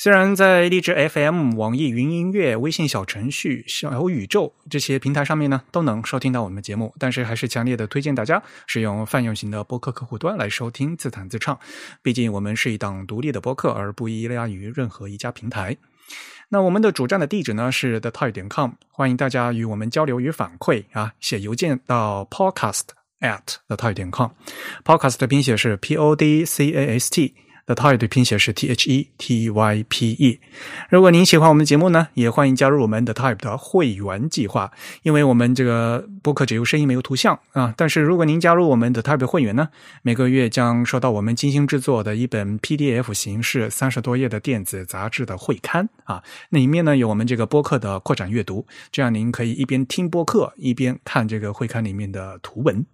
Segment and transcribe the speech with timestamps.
[0.00, 11.58] 虽然在荔枝 FM、网易云音乐、微信小程序、小宇宙这些平台上面呢，都能收听到我们的节目，但是还是强烈的推荐大家使用泛用型的播客客户端来收听自弹自唱。
[12.00, 15.76] 毕竟我们是一档独立的播客，而不依赖于任何一家平台。
[16.50, 22.84] 那我们的主站的地址呢是 the type 点 com，欢迎大家与我们交流与反馈啊，写邮件到 podcast
[23.18, 27.34] at the type 点 com，podcast 的拼写是 p o d c a s t。
[27.68, 30.40] The Type 的拼写是 T H E T Y P E。
[30.88, 34.72] 如果您喜欢我们的节目呢，也欢迎加入我们的 Type 的会员计划。
[35.02, 39.68] 因为我们这个播客只有声音没有图像啊，但是如果您加入我们的 Type 会员呢，
[40.00, 52.86] 每个月将收到我们精心制作的一本 PDF 形式三十多页的电子杂志的会刊啊，那里面呢有我们这个播客的扩展阅读，这样您可以一边听播客一边看这个会刊里面的图文。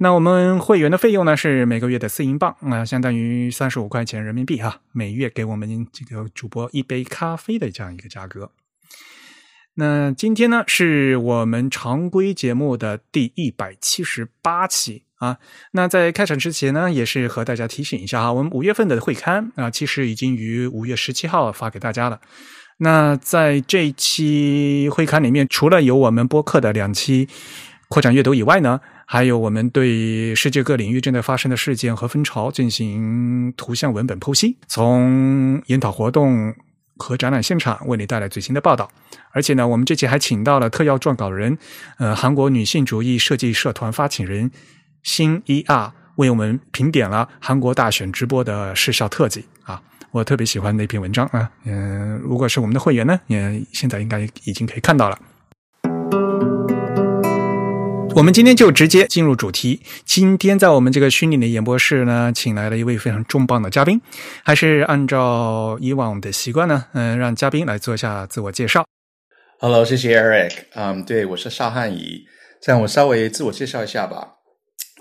[0.00, 8.52] 那我们会员的费用呢是每个月的四英镑，啊，相当于三十五块钱人民币哈，每月给我们这个主播一杯咖啡的这样一个价格。
[9.74, 15.38] 那今天呢是我们常规节目的第一百七十八期啊。
[15.72, 22.20] 那在开场之前呢，也是和大家提醒一下哈，我们五月份的会刊啊，其实已经于五月十七号发给大家了。
[22.76, 27.28] 那在这期会刊里面，除了有我们播客的两期
[27.88, 28.80] 扩展阅读以外呢。
[29.10, 36.54] 还有我们对世界各领域正在发生的事件和风潮进行图像文本剖析，从研讨活动
[36.98, 38.90] 和展览现场为你带来最新的报道。
[39.30, 41.56] 而且呢，我们这期还请到了特邀撰稿人，
[41.96, 44.50] 呃，韩国女性主义设计社团发起人
[45.02, 49.80] 新一啊，为我们评点了韩国大选直播的视效特辑啊。
[50.10, 55.18] 我特别喜欢那篇文章啊，嗯，如果是我们的会员呢，也现在应该已经可以看到了。
[58.18, 59.80] 我们今天就直接进入主题。
[60.04, 64.00] 今天在我们这个虚拟的演播室呢，请来了一位非常重磅的嘉宾。
[64.42, 68.84] 还是按照以往的习惯呢，嗯，让嘉宾来做一下自我介绍。
[69.60, 70.50] Hello，谢谢 Eric。
[70.74, 72.24] 嗯，对我是邵汉仪。
[72.60, 74.26] 这样我稍微自我介绍一下吧。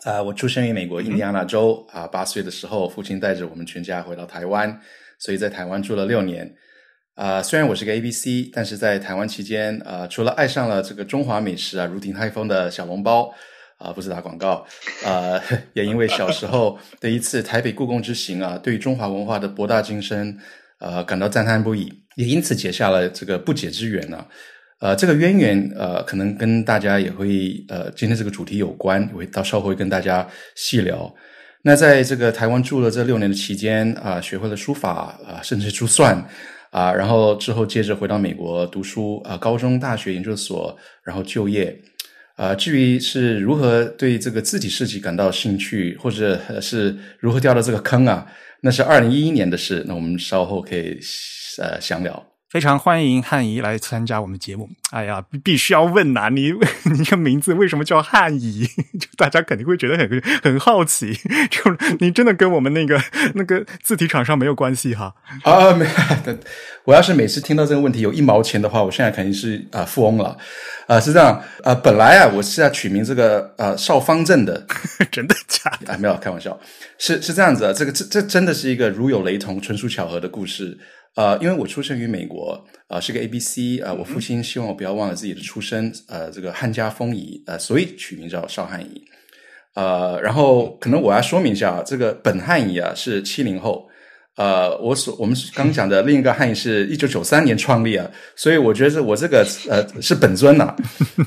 [0.04, 1.88] 啊，我出生于美国印第安纳州。
[1.92, 4.80] 啊，八岁的时候，父亲带着我们全家回到台湾，
[5.18, 6.54] 所以在台湾住了六年。
[7.18, 13.34] 啊，虽然我是个 A B C，但是在台湾期间，啊，除了爱上了这个中华美食啊，如鼎泰丰的小笼包，
[13.80, 14.64] 啊，不是打广告，
[15.04, 15.42] 啊，
[15.74, 20.38] 也因为小时候的一次台北故宫之行啊，对中华文化的博大精深，
[20.78, 24.24] 呃，感到赞叹不已，也因此结下了这个不解之缘呢。
[24.80, 31.12] 呃，这个渊源，呃，可能跟大家也会，呃，今天这个主题有关，我会到稍后会跟大家细聊。
[31.64, 36.24] 那在这个台湾住了这六年的期间，啊，学会了书法，啊，甚至珠算。
[36.78, 41.76] 啊，然后之后接着回到美国读书啊，高中、大学、研究所，然后就业。
[42.36, 48.28] 啊，至于是如何对这个字体设计感到兴趣，或者是如何掉到这个坑啊，
[48.62, 49.84] 那是二零一一年的事。
[49.88, 51.00] 那我们稍后可以
[51.58, 52.24] 呃详聊。
[52.50, 54.70] 非常欢迎汉仪来参加我们节目。
[54.92, 56.54] 哎呀，必须要问呐，你
[56.98, 58.66] 你个名字为什么叫汉仪？
[58.98, 61.14] 就大家肯定会觉得很很好奇。
[61.52, 61.62] 就
[62.00, 63.02] 你真的跟我们那个
[63.36, 65.14] 那个字体厂商没有关系哈？
[65.44, 65.86] 啊，没。
[66.86, 70.38] 我要是每次听到这个问题有一毛钱的话，我现在肯定是啊富翁了。
[70.88, 71.44] 啊，是这样。
[71.66, 74.66] 啊，本来啊我是要取名这个呃少方正的，
[75.12, 75.92] 真的假的？
[75.94, 76.58] 啊，没有开玩笑。
[76.98, 80.78] 是是这样子啊，这个这这真的是一个如有雷同、纯属巧合的故事。
[81.18, 89.04] 呃，因为我出生于美国，呃，是个 A B C，呃，我父亲希望我不要忘了自己的出身，呃，这个汉家风仪，呃，所以取名叫邵汉仪，
[89.74, 93.90] 呃，然后可能我要说明一下啊，这个本汉仪啊是七零后。
[94.38, 100.76] 呃，我所我们刚讲的另一个汉仪是一九九三年创立啊，所以我觉得我这个呃是本尊呐，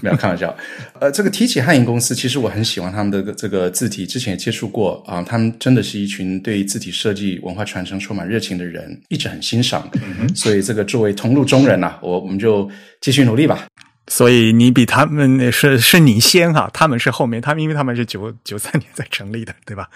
[0.00, 0.56] 没有开玩笑。
[1.00, 9.90] 呃，这个提起汉仪公司，其实我很喜欢他们的这个字体，之前也接触过啊，他们真的是一群对字体设计、文化传承充满热情的人，一直很欣赏。
[10.32, 12.70] 所以这个作为同路中人呐，我我们就
[13.00, 13.66] 继续努力吧。
[14.08, 19.88] 所以你比他们是是你先哈，他们是后面，他们因为他们是九九三年才成立的，对吧？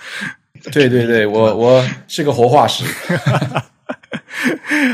[0.73, 2.85] 对对对，我我是个活化石。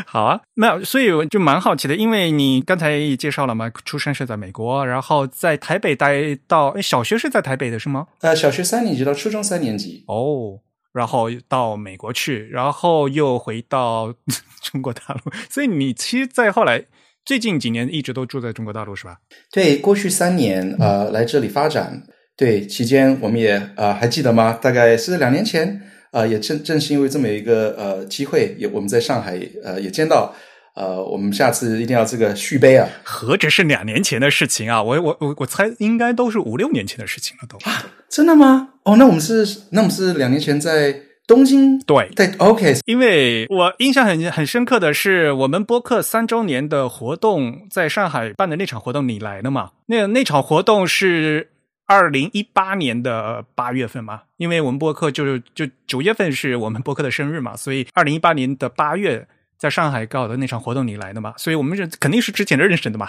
[0.06, 8.06] 好啊，那所以我就蛮好奇的，因为你刚才也介绍了嘛，出生是在美国，然后在台北待到小学是在台北的是吗？
[8.20, 10.04] 呃，小学三年级到初中三年级。
[10.06, 10.60] 哦，
[10.92, 14.12] 然后到美国去，然后又回到
[14.62, 16.84] 中国大陆，所以你其实，在后来
[17.24, 19.16] 最近几年一直都住在中国大陆是吧？
[19.52, 22.02] 对，过去三年呃来这里发展。
[22.36, 24.58] 对，期间我们也呃还记得吗？
[24.62, 25.78] 大概是两年前，
[26.10, 30.34] 呃，也正正是因为这么一个呃机会，也我们在上海呃也见到，
[30.74, 32.88] 呃，我们下次一定要这个续杯啊！
[33.04, 34.82] 何止是两年前的事情啊！
[34.82, 38.70] 我我我我猜应该都是五六年前的事情了，都啊真的吗？
[38.84, 40.98] 哦，那我们是那我们是两年前在
[41.30, 42.10] 东京对。
[42.16, 49.70] 对，OK，因为我印象很很深刻的是，我们播客三周年的活动在上海办的那场活动，你来的嘛？
[49.86, 51.50] 那那场活动是
[51.86, 54.22] 二零一八年的八月份嘛？
[54.38, 61.32] 因为我们播客就是就九月份是我们播客的生日嘛，所以二零一八年的八月在上海搞的那场活动你来的嘛？
[61.36, 63.08] 所以我们是肯定是之前认识的嘛，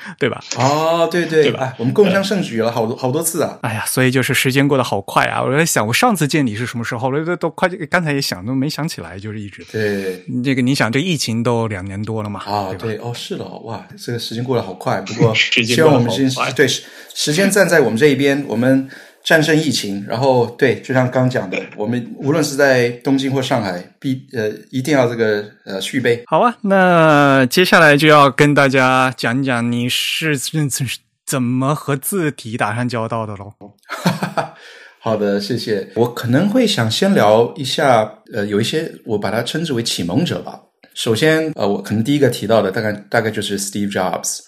[0.18, 0.42] 对吧？
[0.56, 3.58] 哦，对对，对吧哎，我们共襄盛举了好多好多次啊！
[3.62, 5.42] 哎呀，所以就是时间过得好快啊！
[5.42, 7.08] 我在想，我上次见你是什么时候？
[7.08, 12.40] 我都都快，刚才也想都没想起来，就是一直对这个，你想这疫情都两年多了嘛？
[12.44, 15.00] 啊，对吧对哦，是的哦，哇，这个时间过得好快。
[15.00, 16.82] 不过 时间希望我们过得好快今对时
[17.14, 18.88] 时间站在我们这一边，我们
[19.24, 20.04] 战胜疫情。
[20.08, 26.22] 然后对，就像刚讲的，我们无论是在东京或上海，必呃一定要这个呃续杯。
[26.26, 33.52] 好啊，那接下来就要跟大家讲讲你是是是怎么和字体打上交道的喽。
[35.00, 35.88] 好的，谢谢。
[35.96, 40.60] 我可能会想先聊一下，呃，有一些我把它称之为启蒙者吧。
[40.94, 44.40] 首先，呃，我可能第一个提到的大概大概就是 Steve Jobs，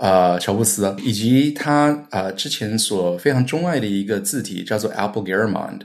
[0.00, 5.84] 啊，乔布斯，以及他啊之前所非常钟爱的一个字体叫做 Apple g a r m o n d。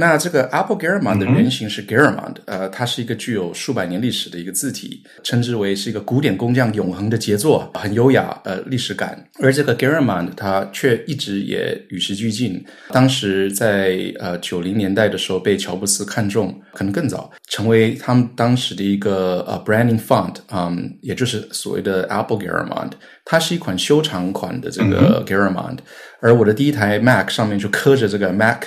[0.00, 9.20] 那这个 Apple Garamond 的原型是 Garamond，、呃，它是一个具有数百年历史的一个字体，称之为是一个古典工匠永恒的杰作，很优雅，呃，历史感。
[9.42, 12.64] 而这个 Garamond 它却一直也与时俱进。
[12.90, 22.92] 当时在呃九零年代的时候被乔布斯看中，可能更早，成为他们当时的一个呃 branding font，嗯，也就是所谓的 Apple Garamond。
[23.24, 25.78] 它是一款修长款的这个 Garamond，、
[26.20, 28.62] 而我的第一台 Mac 上面就刻着这个 Mac。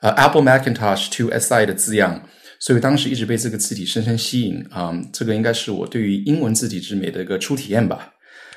[0.00, 2.22] 呃 Apple Macintosh to SI 的字样，
[2.60, 8.12] 所以当时一直被这个字体深深吸引啊、这个应该是我对于英文字体之美的一个初体验吧。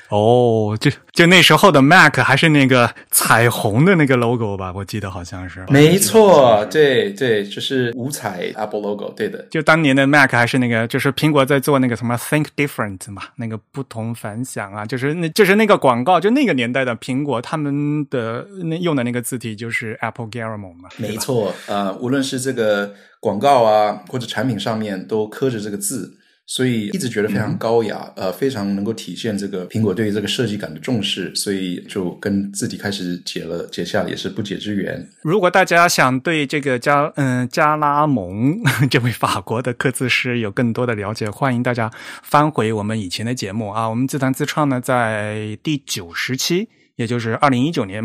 [0.09, 5.63] 哦，就就那时候的 Mac 还是那个彩虹的那个 logo 吧，我记得好像是。
[5.69, 9.45] 没错，对对，就是五彩 Apple logo，对的。
[9.51, 26.17] 就当年的 Mac 还是那个，就是苹果在做那个什么 Think Different 嘛，那个不同凡响啊，就是那就是那个广告，就那个年代的苹果他们的那用的那个字体就是 Apple Garamond 嘛，没错，呃，无论是这个广告啊，或者产品上面都刻着这个字，
[26.51, 35.07] 所以一直觉得非常高雅，呃，非常能够体现这个苹果对于这个设计感的重视，所以就跟字体开始结了结下也是不解之缘。
[35.21, 38.57] 如果大家想对这个加嗯加拉蒙
[38.89, 41.91] 这位法国的刻字师有更多的了解，欢迎大家
[42.23, 43.87] 翻回我们以前的节目啊。
[43.87, 46.67] 我们自弹自唱呢，在第九十期，
[46.99, 48.03] 也就是二零一九年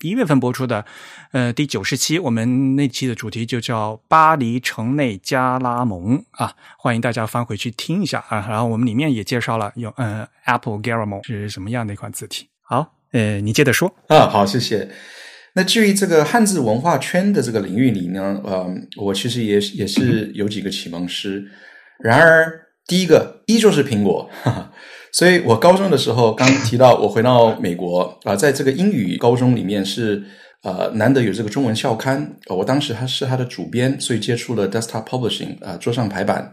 [0.00, 0.84] 一月份播出的，
[1.32, 8.46] 呃第九十期，我们那期的主题就叫巴黎城内加拉蒙啊，欢迎大家翻回去听一下啊。
[8.48, 12.48] 然后我们里面也介绍了有嗯 Apple Garamon 是什么样的一款字体。
[12.62, 13.92] 好，呃，你接着说。
[14.06, 14.88] 啊，好，谢谢。
[15.54, 21.44] 那至于这个汉字文化圈的这个领域里呢，呃，我其实也也是有几个启蒙师。
[21.98, 24.72] 然而，第一个依旧是苹果，哈哈。
[25.16, 30.22] 所以我高中的时候刚提到我回到美国啊、在这个英语高中里面是
[30.62, 36.52] 呃难得有这个中文校刊，呃我当时还是他的主编，所以接触了 desktop publishing 啊、桌上排版。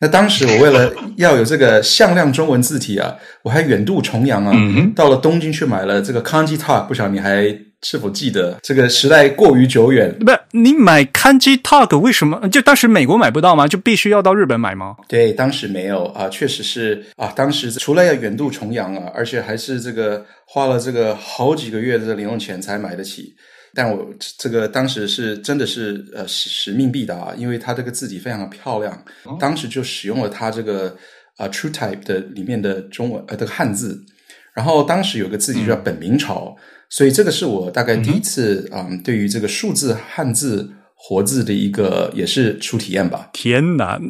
[0.00, 4.54] 那当时我为了要有这个向量中文字体啊，我还远渡重洋啊，
[4.94, 7.46] 到了东京去买了这个 Kanji Talk，不晓得你还
[7.82, 8.56] 是否记得？
[8.62, 13.66] 这个时代过于久远，不，你买 Kanji Talk 为什么就当时美国买不到吗？
[13.66, 14.94] 就必须要到日本买吗？
[15.08, 23.34] 对，当时没有啊，确实是啊，当时除了要远渡重洋啊，而且还是这个花了这个好几个月的零用钱才买得起。
[23.74, 29.04] 但我这个当时是真的是呃使使命必达，因为它这个字体非常的漂亮，
[29.38, 30.96] 当时就使用了它这个
[31.36, 34.04] 啊、True Type 的里面的中文呃这个汉字，
[34.54, 36.56] 然后当时有个字体叫本明朝，
[36.88, 43.30] 所以这个是我大概第一次啊、嗯对于这个数字汉字活字的一个也是初体验吧。
[43.32, 44.00] 天哪，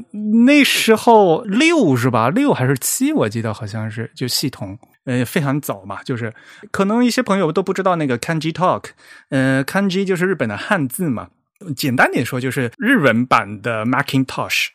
[0.46, 2.30] 那时候六是吧？
[2.30, 3.12] 六还是七？
[3.12, 6.32] 我记得好像是就系统，呃，非常早嘛，就是
[6.70, 8.90] 可能一些朋友都不知道那个 Kanji Talk，
[9.30, 11.30] 呃，Kanji 就是日本的汉字嘛，
[11.74, 14.68] 简单点说就是日文版的 Macintosh。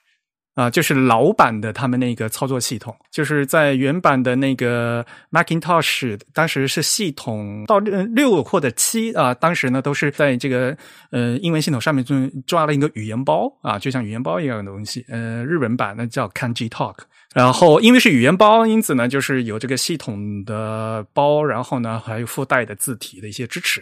[0.55, 10.77] 啊，就是老版的他们那个操作系统，就是在原版的那个 Macintosh，当时是系统到六或者七啊，当时呢都是在这个
[11.09, 15.03] 呃英文系统上面就抓了一个语言包啊，就像语言包一样的东西。
[15.09, 16.97] 呃，日文版那叫 Kanji Talk，
[17.33, 23.81] 然后因为是语言包，因此呢，就是有这个系统的包，然后呢还有附带的字体的一些支持。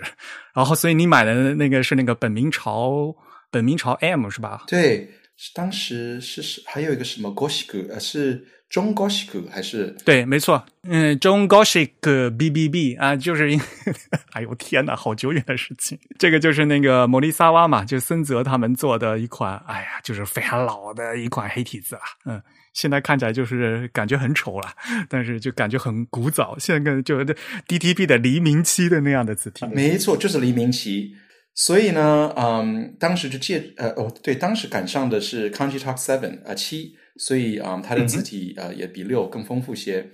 [0.53, 3.13] 然后，所以你买的那个是那个本明朝
[3.51, 4.63] 本明朝 M 是吧？
[4.67, 5.09] 对，
[5.53, 9.95] 当时是是还有一个什么 Gothic，呃，是中 Gothic 还是？
[10.05, 13.59] 对，没错，嗯，中 Gothic BBB 啊，就是因，
[14.31, 15.99] 哎呦天哪，好久远的事情。
[16.17, 22.41] 这个就是那个摩利萨瓦嘛，就森泽他们做的一款，哎呀，就是非常老的一款黑体字了，嗯。
[22.73, 24.69] 现在看起来就是感觉很丑了，
[25.09, 26.57] 但是就感觉很古早。
[26.57, 27.19] 现在就
[27.67, 31.13] DTP 的黎明期的那样的字体，没错，就是黎明期。
[31.53, 40.09] 所以呢，嗯，当时就借呃哦，对，当时赶上的是 Kanji Talk Seven 啊七，所以啊，它的字体呃也比六更丰富些。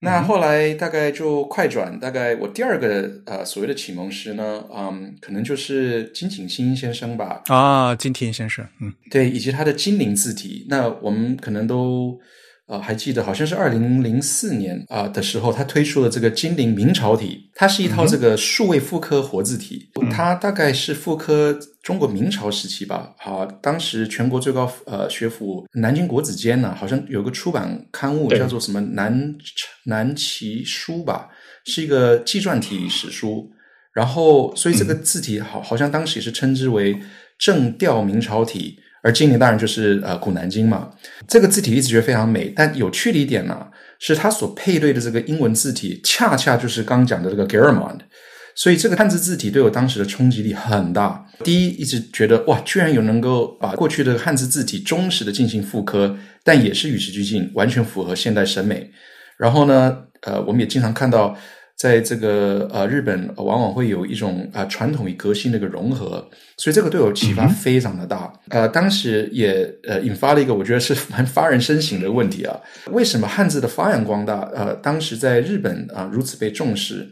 [0.00, 7.42] 那后来大概就快转，大概我第二个呃所谓的启蒙师呢，嗯，可能就是金井新先生吧。
[7.46, 10.66] 啊，金田先生，嗯，对，以及他的金灵字体。
[10.68, 12.18] 那我们可能都。
[12.68, 23.14] 呃，还记得好像是二零零四年啊的时候，他推出了这个金陵明朝体，它是一套这个数位复刻活字体，它大概是复刻中国明朝时期吧。
[23.18, 29.34] 好，当时全国最高呃学府南京国子监呢，好像有个出版刊物叫做什么南
[29.86, 31.30] 南齐书吧，
[31.64, 33.50] 是一个纪传体史书。
[33.94, 37.00] 然后，所以这个字体好，好像当时也是称之为
[37.38, 38.78] 正调明朝体。
[39.08, 40.90] 而精灵当然就是呃古南京嘛，
[41.26, 43.66] 这个字体一直觉得非常美，但有趣的一点呢，
[43.98, 48.00] 是它所配对的这个英文字体，恰恰就是刚讲的这个 Garamond，
[48.54, 51.24] 所以这个汉字字体对我当时的冲击力很大。
[51.42, 58.90] 第一，一直觉得哇，居然有能够把过去的汉字字体忠实的进行复刻，但也是与时俱进，完全符合现代审美。
[59.38, 61.34] 然后呢，呃，我们也经常看到。
[61.78, 68.32] 在这个呃日本，往往会有一种啊传统与革新的一个融合，所以这个对我启发非常的大。
[68.48, 72.58] 呃，当时也呃引发了一个我觉得是蛮发人深省的问题啊：
[72.90, 77.08] 为什么汉字的发扬光大，呃，当时在日本啊如此被重视？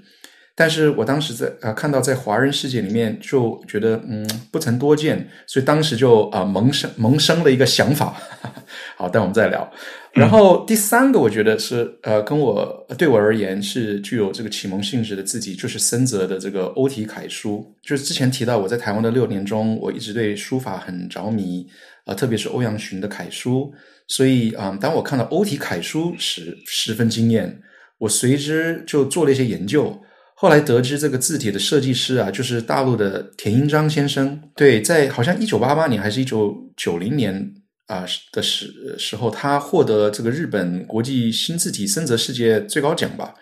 [0.59, 8.17] 但是我当时在啊看到在华人世界里面就觉得嗯不曾多见，所以当时就啊萌生萌生了一个想法。
[8.97, 9.71] 好，但我们再聊。
[10.13, 17.77] 然后第三个，我觉得是呃，跟我对我而言是具有这个启蒙性质的字体，就是森泽的这个欧体楷书。
[17.83, 21.67] 就是之前提到我在台湾的六年中，我一直对书法很着迷
[22.07, 23.71] 啊，特别是欧阳询的楷书。
[24.09, 27.61] 所以啊，当我看到欧体楷书时，十分惊艳。
[27.99, 29.99] 我随之就做了一些研究，
[30.39, 34.41] 后来得知这个字体的设计师啊，就是大陆的田英章先生。
[34.55, 37.53] 对，在好像一九八八年还是一九九零年。
[37.87, 38.67] 啊的时
[38.99, 43.33] 时候，他获得这个日本国际新字体森泽世界最高奖吧。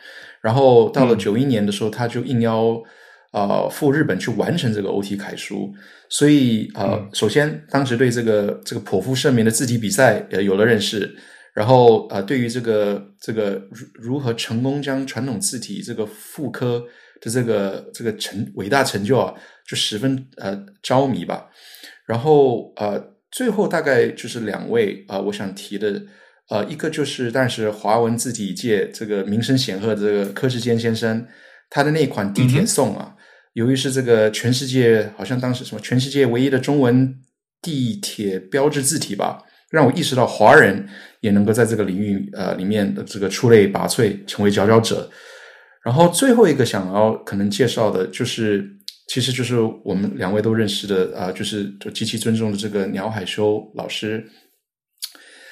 [0.42, 2.78] 然后到了九一年的时候，他就应邀
[3.30, 5.72] 啊赴日本去完成这个欧体楷书。
[6.10, 11.16] 所以啊，首先当时对这个这个颇负盛名的字体比赛呃有了认识。
[11.54, 16.84] 然后啊，对于这个这个如如何成功将传统字体这个复刻
[17.20, 19.32] 的这个这个成伟大成就啊，
[19.66, 21.48] 就十分呃着迷吧。
[22.06, 23.14] 然后呃。
[23.36, 26.00] 最后大概就是两位啊，我想提的，
[26.50, 31.26] 呃，一个就是但是华文字体界这个名声显赫的这个柯志坚先生，
[31.68, 33.16] 他的那款地铁颂啊，
[33.54, 37.12] 由于是这个全世界好像当时什么全世界唯一的中文
[37.60, 39.42] 地铁标志字体吧，
[39.72, 40.88] 让我意识到华人
[41.24, 45.10] 也能够在这个领域呃里面的这个出类拔萃，成为佼佼者。
[45.84, 48.70] 然后最后一个想要可能介绍的就是。
[49.06, 54.24] 其实就是我们两位都认识的啊，就是就极其尊重的这个鸟海修老师。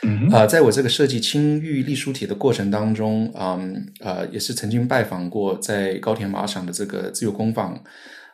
[0.05, 7.79] 嗯啊，在我这个设计青玉隶书体的过程当中，嗯啊，也是曾经拜访过在高田马场的这个自由工坊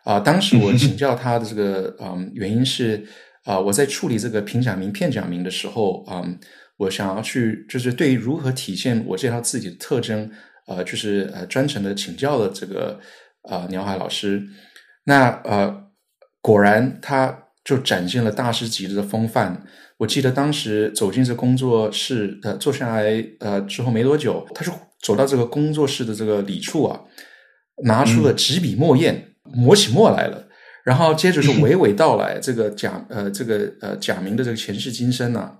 [0.04, 0.20] 啊。
[0.20, 3.04] 当时我请教他的这个嗯，原因是
[3.44, 6.22] 啊，我在处理这个平奖名片奖名的时候啊，
[6.78, 10.30] 我想要去就是对于如何体现我这套自己的特征，
[10.66, 12.98] 呃，就是呃专程的请教了这个
[13.42, 14.42] 呃鸟海老师。
[15.04, 15.84] 那呃，
[16.40, 19.64] 果然他就展现了大师级的风范。
[19.98, 27.00] 我记得当时走进这工作室，呃，坐下来呃之后没多久，他就走到这个工作室的这个里处啊，
[27.84, 30.46] 拿出了纸笔墨砚，磨起墨来了。
[30.84, 35.58] 然后接着是 娓娓道来这个贾呃这个呃贾明的这个前世今生啊，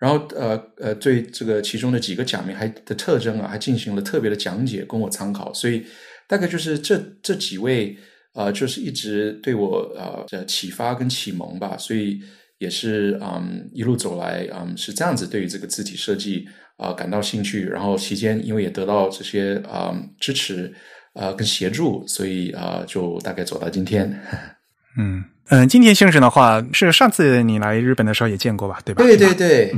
[0.00, 5.54] 然后呃呃对这个其中的几个假名还的特征啊，还进行了特别的讲解供我参考。
[5.54, 5.86] 所以
[6.26, 7.96] 大概就是这这几位。
[8.32, 12.20] 啊，就是一直对我啊的启发跟启蒙吧，所以
[12.58, 20.72] 也是嗯一路走来嗯是这样子，对于这个字体设计啊感到兴趣，然后期间因为也得到这些啊支持
[21.14, 24.08] 啊跟协助，所以啊就大概走到今天。
[24.96, 28.80] 嗯嗯，金田先生的话是上次你来日本的时候也见过吧？
[28.84, 29.02] 对吧？
[29.04, 29.74] 对对对。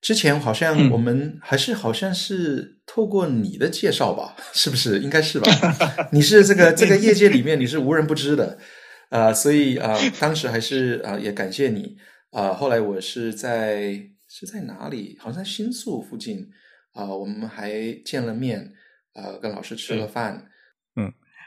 [0.00, 4.98] 之前好像我们还是好像是透过你的介绍吧， 是不是？
[4.98, 5.50] 应该是吧？
[6.10, 8.58] 你是这个这个业界里面你是无人不知的，
[9.10, 11.96] 啊，所以啊，当时还是啊也感谢你
[12.32, 12.52] 啊。
[12.52, 13.94] 后来我是在
[14.28, 15.16] 是在哪里？
[15.20, 16.48] 好像新宿附近
[16.94, 17.72] 啊，我们还
[18.04, 18.72] 见了面
[19.14, 20.46] 啊，跟老师吃了饭。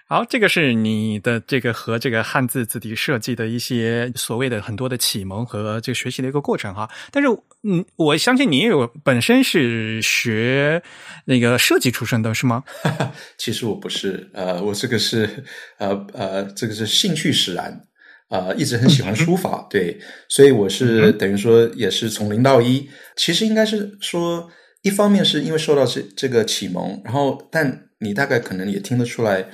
[0.08, 6.88] 好，这个是你的这个和这个汉字字体设计的一些所谓的很多的启蒙和这个学习的一个过程哈。
[7.12, 7.30] 但是，
[7.64, 10.84] 嗯，我相信你也有本身是学
[11.26, 12.64] 那个设计出身的是吗？
[13.40, 15.44] 其实我不是，呃，我这个是
[15.80, 17.82] 呃呃，这个是兴趣使然，
[18.30, 22.88] 啊，一直很喜欢书法，对，所以我是等于说也是从零到一。
[23.16, 24.52] 其实应该是说，
[24.84, 29.50] 一方面是因为受到这这个启蒙，然后，但你大概可能也听得出来。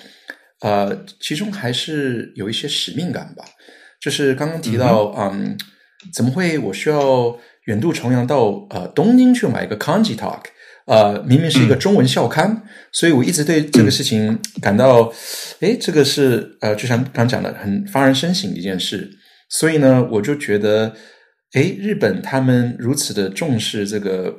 [0.62, 3.44] 呃，其中还是有一些使命感吧。
[4.00, 5.56] 就是刚刚提到，嗯，
[6.14, 10.42] 怎么会我需要远渡重洋到呃东京去买一个 Kanji Talk？
[10.88, 15.14] 呃，明明是一个中文校刊，所以我一直对这个事情感到，
[15.60, 19.10] 哎，这个是呃，就像刚讲的，很发人深省的一件事。
[19.48, 20.94] 所以呢，我就觉得，
[21.54, 24.36] 哎，日本他们如此的重视这个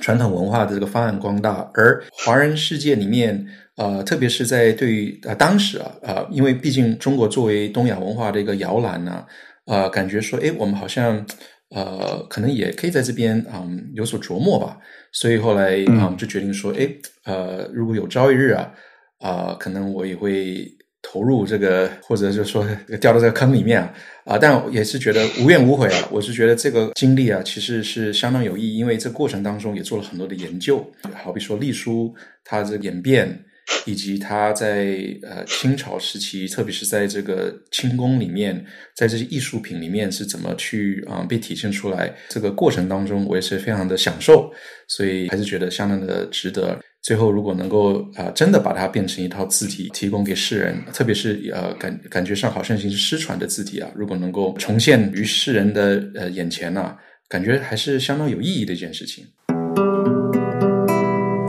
[0.00, 3.46] 传统文化的这个发扬光大，而华人世界里面。
[3.76, 9.24] 呃，特别是在对于呃当时啊，呃，因为毕竟中国作为东亚文化的一个摇篮呢，
[9.64, 11.24] 呃，感觉说，哎，我们好像
[11.70, 14.76] 呃，可能也可以在这边嗯有所琢磨吧。
[15.12, 16.86] 所以后来啊，就决定说，哎，
[17.24, 18.70] 呃，如果有朝一日啊，
[19.18, 20.68] 啊，可能我也会
[21.02, 22.66] 投入这个，或者就是说
[23.00, 26.08] 掉到这个坑里面啊，啊，但也是觉得无怨无悔啊。
[26.10, 32.14] 我是觉得这个经历啊，其实是相当有意义，因为这过程当中也做了很多的研究，好比说隶书
[32.44, 33.44] 它的演变。
[33.86, 38.64] 以及它在呃清朝时期，特别是在这个清宫里面，
[38.96, 42.12] 在这些艺术品里面是怎么去啊被体现出来？
[42.28, 44.50] 这个过程当中，我也是非常的享受，
[44.88, 46.80] 所以还是觉得相当的值得。
[47.02, 56.94] 最后，如果能够啊真的把它变成一套字体，提供给世人，特别是呃感感觉上好像已经是失传的字体啊，如果能够重现于世人的呃眼前呢，
[57.28, 59.24] 感觉还是相当有意义的一件事情。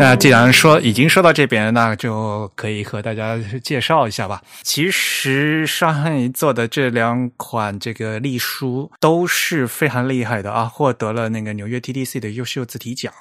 [0.01, 4.41] 那既然说已经说到这边，那就可以和大家介绍一下吧。
[4.63, 13.13] 其实上海做的这两款这个隶书都是非常厉害的啊，获得了那个纽约 TDC 的优秀字体奖。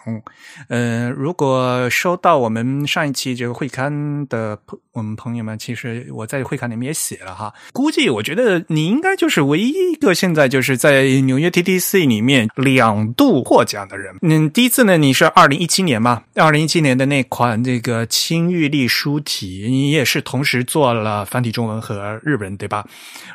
[0.70, 14.16] 嗯，如果收到我们上一期这个会刊的朋我们朋友们，其实我在会刊里面也写了哈，估计我觉得你应该就是唯一一个现在就是在纽约 TDC 里面两度获奖的人。
[14.22, 16.69] 嗯，第一次呢，你是二零一七年嘛，二零。
[16.70, 22.86] 今年的那款这个青玉隶书体，你也是同时做了繁体中文和日文，对吧？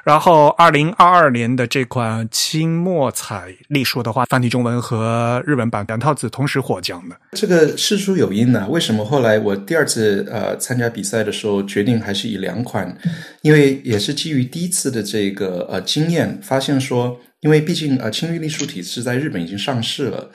[0.06, 7.17] 然后二零二二年的这款青墨彩隶书的话，繁体中文和日文版两套字同时获奖的。
[7.34, 8.65] 这个事出有因呢？
[8.69, 12.98] 为什么后来我第二次呃参加比赛的时候，决定还是以两款？
[13.41, 20.32] 因为也是基于第一次的这个呃经验，发现说，因为毕竟呃青玉隶书体是在日本已经上市了。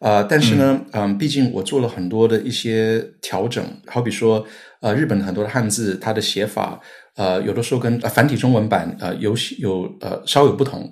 [0.00, 4.46] 啊，但是呢，嗯，毕竟我做了很多的一些调整，好比说，
[4.80, 6.80] 呃，日本很多的汉字，它的写法，
[7.16, 10.88] 呃，有的时候跟繁体中文版，呃，有有呃稍有不同，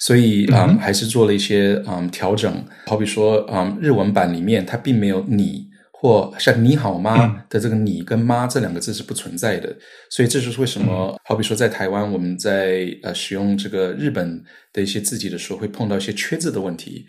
[0.00, 2.52] 所以啊，还是做了一些嗯调整，
[2.86, 9.72] 好比说，嗯，日文版里面它并没有你或像你好吗的这个你跟妈这两个字是不存在的，
[10.10, 17.06] 所以这就是为什么，好比说在台湾我们在呃使用这个日本的一些字体的时候，会碰到一些缺字的问题。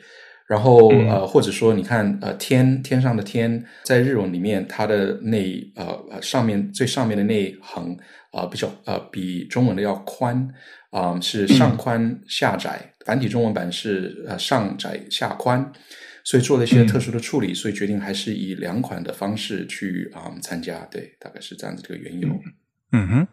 [0.49, 7.95] 然后呃，或者说你看呃，天天上的天，在日文里面，它的那呃呃上面最上面的那一横
[8.31, 10.49] 啊，比较呃比中文的要宽
[10.89, 12.95] 啊，是上宽下窄。
[13.05, 15.71] 繁体中文版是呃上窄下宽，
[16.23, 20.79] 所以做了一些特殊的处理，所以决定还是以两款的方式去啊参加。
[20.89, 22.27] 对，大概是这样子这个缘由。
[22.93, 23.27] 嗯哼。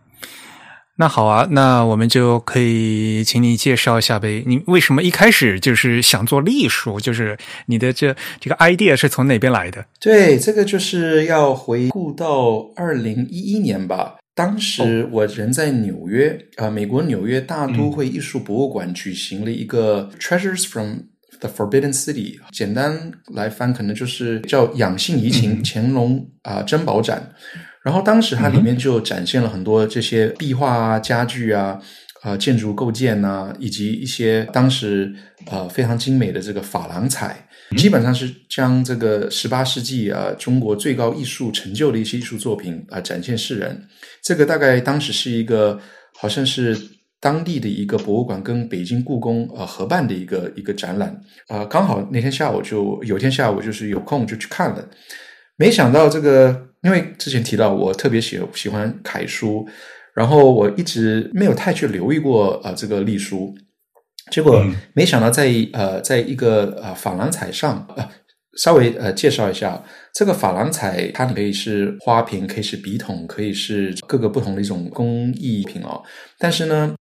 [0.99, 4.43] 那好啊，那我们就可以请你介绍一下呗。
[4.47, 6.99] 你为什么一开始就是想做隶书？
[6.99, 9.85] 就是你的这这个 idea 是从哪边来的？
[10.01, 14.17] 对，这个就是要回顾到二零一一年吧。
[14.35, 21.01] 当时我人在纽约啊，美国纽约大都会艺术博物馆举行了一个 Treasures from
[21.41, 27.33] the Forbidden City，简单来翻可能就是叫养性怡情乾隆啊珍宝展。
[27.87, 31.81] 然后当时它里面就展现了很多这些壁画啊、家具啊、
[32.25, 35.15] 呃建筑构件呐，以及一些当时
[35.53, 37.47] 呃非常精美的这个珐琅彩，
[37.77, 43.81] 基本上是将这个十八世纪啊中国最高艺术成就的一些艺术作品啊展现世人。
[44.25, 45.79] 这个大概当时是一个
[46.21, 46.77] 好像是。
[47.19, 51.19] 当地的一个博物馆跟北京故宫呃合办的一个一个展览，
[51.49, 54.87] 啊，刚好那天下午就有天下午就是有空就去看了，
[55.57, 59.69] 没想到这个，因为之前提到我特别喜喜欢楷书，
[60.15, 63.53] 然后我一直没有太去留意过呃这个隶书，
[64.31, 68.09] 结果没想到在呃在一个呃珐琅彩上呃。
[68.57, 76.03] 稍微呃介绍一下，这个珐琅彩，它可以是花瓶，可以是笔筒，可以是各个不同的一种工艺品哦。
[76.39, 76.95] 但是呢，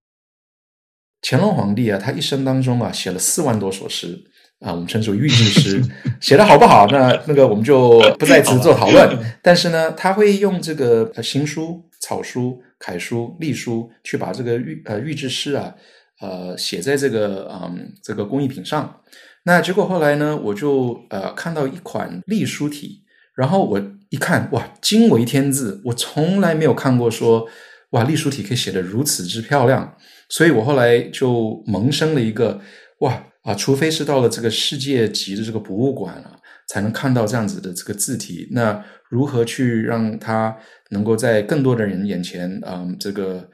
[1.21, 4.21] 乾隆皇帝啊，他一生当中啊，写了四万多首诗
[4.65, 5.80] 啊，我们称之为御制诗，
[6.19, 6.88] 写的好不好？
[6.88, 9.15] 那那个我们就不在此做讨论。
[9.43, 15.75] 但是呢，他会用这个行书、草书、楷书、隶书，去把这个御呃御制诗啊，
[16.19, 19.01] 呃写在这个嗯这个工艺品上。
[19.43, 23.04] 那结果后来呢，我就呃看到一款隶书体，
[23.36, 25.80] 然后我一看，哇，惊为天字！
[25.86, 27.47] 我从来没有看过说，
[27.91, 29.95] 哇，隶书体可以写得如此之漂亮。
[30.28, 32.60] 所以我后来就萌生了一个，
[33.01, 38.49] 哇啊，除非是到了这个世界级的这个博物馆啊，才能看到这样子的这个字体。
[38.51, 40.58] 那如何去让它
[40.89, 43.49] 能够在更多的人眼前，嗯，这个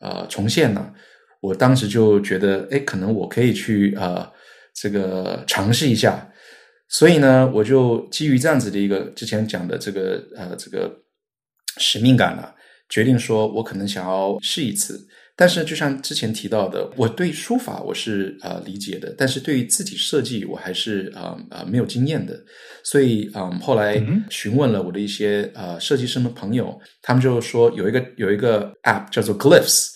[0.00, 0.92] 呃重现呢？
[1.40, 4.32] 我当时就觉得，哎，可能我可以去呃。
[4.76, 6.32] 这个尝试一下，
[6.88, 10.92] 所以呢，我就基于这样子的一个之前讲的这个呃这个
[11.76, 12.42] 使命感呢，
[12.88, 15.06] 决定说我可能想要试一次。
[15.36, 22.38] 但是就像之前提到的，我对书法我是呃理解的，但是对于自己设计我还是啊啊没有经验的。
[22.84, 29.88] 所以嗯，后来询问了我的一些呃设计师的朋友，他们就说有一个有一个 app 叫做 Glyphs，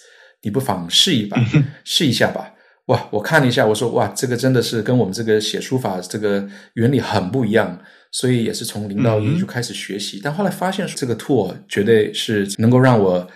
[0.42, 1.38] 你不妨试一把
[1.84, 2.54] 试一下吧。
[2.86, 3.06] 哇！
[3.12, 7.78] 我看了一下，我说哇，这个真的是跟我们这个写书法这个原理很不一样，
[8.12, 10.20] 所以也是从零到一就开始学习。
[10.24, 13.28] 但后来发现这个 tool 绝对是能够让我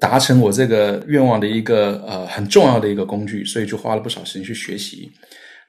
[0.00, 5.10] 达成我这个愿望的一个呃很重要的一个工具，所以就花了不少时间去学习。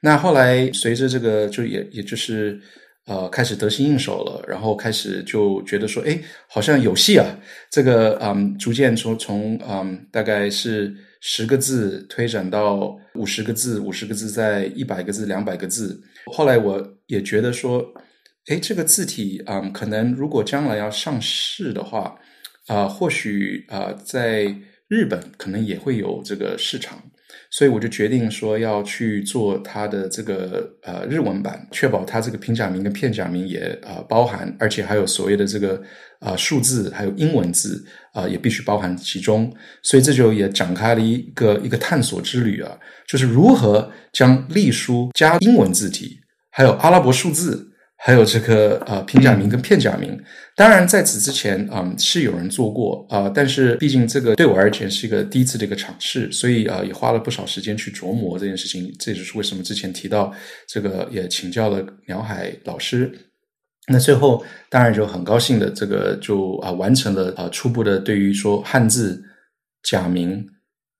[0.02, 2.60] 那后来随着这个就也也就是
[3.06, 7.26] 呃开始得心应手了，然后开始就觉得说，哎，好像有戏啊！
[7.70, 10.94] 这个嗯，逐渐从从嗯大概是。
[11.22, 16.00] 十个字推展到五十个字，五十个字在一百个字、两百个字。
[16.32, 17.84] 后来我也觉得说，
[18.46, 22.16] 哎，这个字体啊，可能如果将来要上市的话，
[22.66, 24.54] 啊，或许啊，在
[24.88, 27.02] 日本可能也会有这个市场。
[27.52, 35.80] 所以我就决定说要去做它的这个呃日文版，确保它这个平假名跟片假名也啊包含，而且还有所谓的这个
[36.20, 39.52] 啊数字还有英文字啊也必须包含其中。
[39.82, 46.20] 所以这就也展开了一个一个探索之旅啊，就是如何将隶书加英文字体，
[46.52, 47.69] 还有阿拉伯数字。
[48.02, 50.18] 还有这个呃平假名跟片假名，
[50.56, 58.90] 当然在此之前啊是有人做过啊，但是毕竟这个对我而言是一个第一次的一个尝试，所以啊也花了不少时间去琢磨这件事情。
[58.98, 60.32] 这就是为什么之前提到
[60.66, 63.12] 这个也请教了鸟海老师。
[63.86, 69.22] 那最后当然就很高兴的这个就啊完成了啊初步的对于说汉字、
[69.82, 70.46] 假名、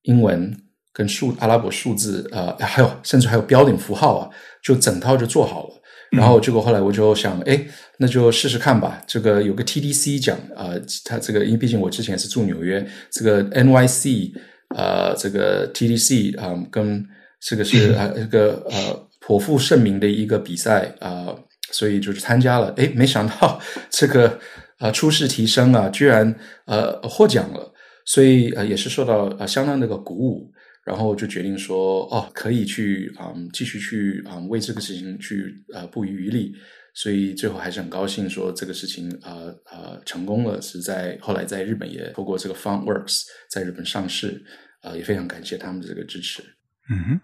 [0.03, 0.55] 英文
[0.93, 4.29] 跟数阿拉伯数字啊还有甚至还有标点符号啊，
[4.63, 5.80] 就整套就做好了。
[6.11, 7.65] 然后结果后来我就想，哎，
[7.99, 9.01] 那就试试看吧。
[9.07, 14.33] 这个有个 TDC 奖啊，它这个因为毕竟我之前是住纽约，这个 NYC
[14.77, 17.07] 呃，这个 TDC 啊，跟
[17.41, 21.35] 这个是啊一个呃颇负盛名的一个比赛啊，
[21.71, 22.75] 所以就是参加了。
[22.77, 24.39] 哎，没想到这个
[24.79, 26.35] 啊初试提升啊，居然
[26.67, 27.73] 呃获奖了，
[28.05, 30.51] 所以呃也是受到啊相当那个鼓舞。
[30.85, 36.53] 然后就决定说，哦，可以去啊，继续去啊，为这个事情去呃不遗余力。
[36.93, 44.43] 所以最后还是很高兴，说这个事情呃呃成功了，是在后来在日本也透过这个 Fun Works 在日本上市，
[44.83, 46.43] 呃，也非常感谢他们的这个支持。
[46.91, 47.21] 嗯哼。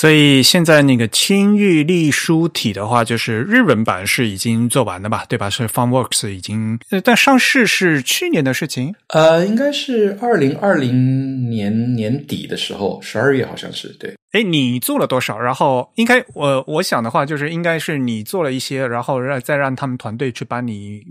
[0.00, 5.24] 所以现在那个青玉隶书体的话，就是日文版是已经做完的吧？
[5.28, 5.50] 对吧？
[5.50, 8.94] 是 FunWorks 已经，但上市是去年的事情。
[9.08, 14.14] 呃，应该是二零二零年年底的时候，十二月好像是对。
[14.30, 15.36] 哎，你做了多少？
[15.36, 21.02] 然后应该我我想的话，就是应该是你做了一些，然后让再让他们团队去帮你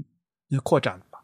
[0.63, 1.19] 扩展吧。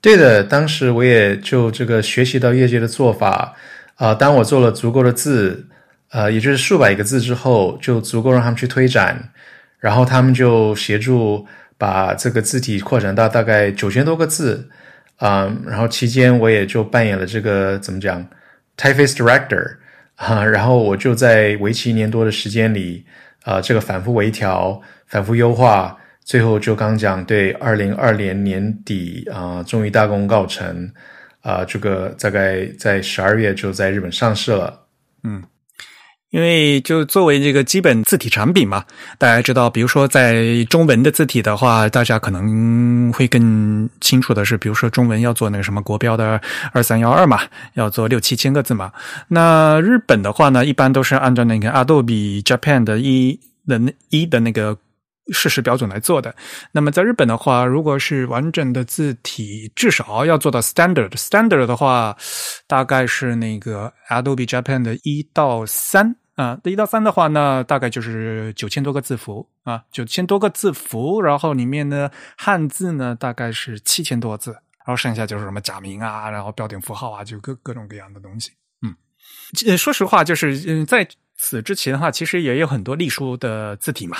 [0.00, 3.54] 对的，当时我也就这个学习到业界的做法
[3.94, 4.12] 啊。
[4.12, 5.68] 当我做了足够的字。
[6.14, 9.32] 呃，也就是数百个字之后，就足够让他们去推展，
[9.80, 11.44] 然后他们就协助
[11.76, 14.70] 把这个字体扩展到大概九千多个字，
[15.16, 18.24] 啊，然后期间我也就扮演了这个怎么讲
[18.76, 19.76] ，typeface director
[20.14, 23.04] 啊，然后我就在为期一年多的时间里，
[23.42, 30.88] 啊，这个反复微调、反复优化，最后就刚讲对，二零二零年底啊，终于大功告成。
[31.42, 34.86] 啊，这个大概在十二月就在日本上市了。
[35.24, 35.42] 嗯。
[36.34, 38.84] 因为就作为这个基本字体产品嘛，
[39.18, 46.40] 大家知道，比如说在中文的字体的话，大家可能会更清楚的是，比如说中文要做那个什么国标的
[46.72, 47.42] 二三幺二嘛，
[47.74, 48.90] 要做六七千个字嘛。
[49.28, 54.76] 那日本的话呢，一般都是按照那个 Adobe Japan 的一的一的那个
[55.32, 56.34] 事实标准来做的。
[56.72, 61.10] 那么在日本的话，如果是完整的字体，至少要做到 Standard。
[61.10, 62.16] Standard 的话，
[62.66, 66.16] 大概是那个 Adobe Japan 的一到三。
[66.34, 78.50] 啊，一到三的话呢，大概就是九千多个字符啊，九千多个字符，然后里面呢汉字呢大概是七千多字，然后剩下就是什么假名啊，然后标点符号啊，就各各种各样的东西。
[78.82, 84.16] 嗯，说实话，就是嗯，在此之前的话，其实也有很多隶书的字体嘛。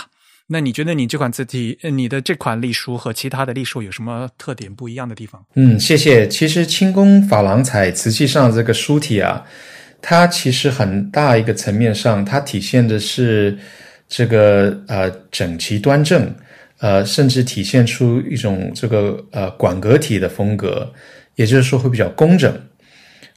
[0.46, 5.44] 那你觉得你这款字体，你的这款隶书和其他的隶书有什么特点不一样的地方？
[5.56, 6.28] 嗯，谢谢。
[6.28, 9.44] 其实清宫珐琅彩瓷器上这个书体啊。
[10.06, 13.56] 它其实很大一个层面上，它体现的是
[14.06, 16.30] 这个呃整齐端正，
[16.80, 20.92] 呃，甚至体现出一种这个呃馆阁体的风格，
[21.36, 22.54] 也就是说会比较工整。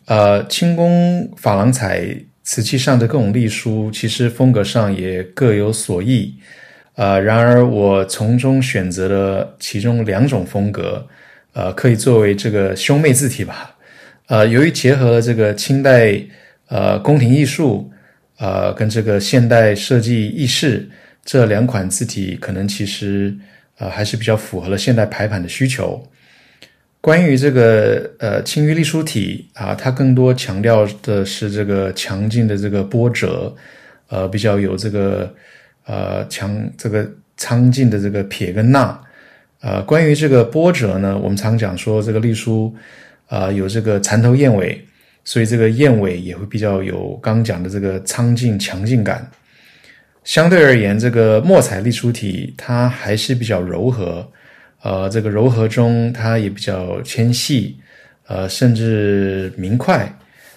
[0.07, 2.05] 呃，清宫珐琅彩
[2.43, 6.35] 瓷器上的各种隶书，其实风格上也各有所异。
[6.95, 11.07] 呃，然而我从中选择了其中两种风格，
[11.53, 13.73] 呃，可以作为这个兄妹字体吧。
[14.25, 16.21] 呃，由于结合了这个清代。
[16.69, 17.89] 呃，宫廷艺术，
[18.39, 20.89] 呃，跟这个现代设计意识
[21.23, 23.33] 这两款字体，可能其实
[23.77, 26.05] 呃还是比较符合了现代排版的需求。
[26.99, 33.55] 关于这个呃青玉隶书体啊，它更多强调的是这个强劲的这个波折，
[34.09, 35.33] 呃，比较有这个
[35.85, 38.99] 呃强这个苍劲的这个撇跟捺。
[39.61, 42.75] 呃，关于这个波折呢，我们常讲说这个隶书
[43.27, 44.83] 啊有这个蚕头燕尾。
[45.27, 49.29] 所以这个燕尾也会比较有刚讲的这个苍劲强劲感。
[50.23, 54.25] 相对而言，这个墨彩隶书体它还是比较柔和，
[54.83, 57.75] 呃，这个柔和中它也比较纤细，
[58.27, 60.09] 呃，甚至明快。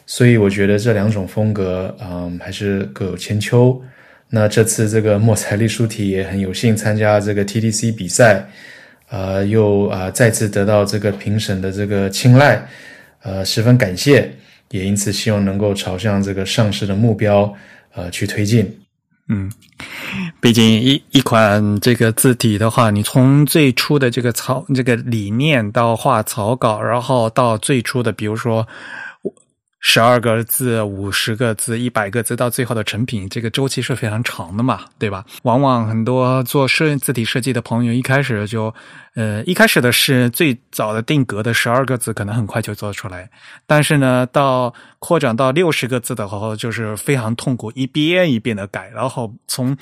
[0.07, 3.83] 所以我觉得这两种风格，嗯，还是各有千秋。
[4.29, 8.49] 那这次这个墨彩隶书体也很有幸参加这个 TTC 比赛，
[9.09, 12.65] 呃，又啊再次得到这个评审的这个青睐，
[13.23, 14.31] 呃，十分感谢。
[14.71, 17.53] 也因此希望能够朝向这个上市的目标，
[17.93, 18.81] 呃，去推进。
[19.29, 19.51] 嗯，
[20.41, 28.67] 毕竟一一款这个字体的话，你从最初的这个草这个理念到画草稿，然后到最初的，比如说。
[29.83, 35.25] 十二个字、五十个字、一百个字，到最后的成品，这个周期是非常长的嘛，对吧？
[35.45, 38.75] 往往很多做设字体设计的朋友，一开始就，
[39.15, 43.31] 呃，一开始的是最早的定格的十二个字，可能很快就做出来，
[43.67, 49.75] 但是呢，到扩展到六十个字的时候，就是非常痛苦，一遍一遍的改，然后从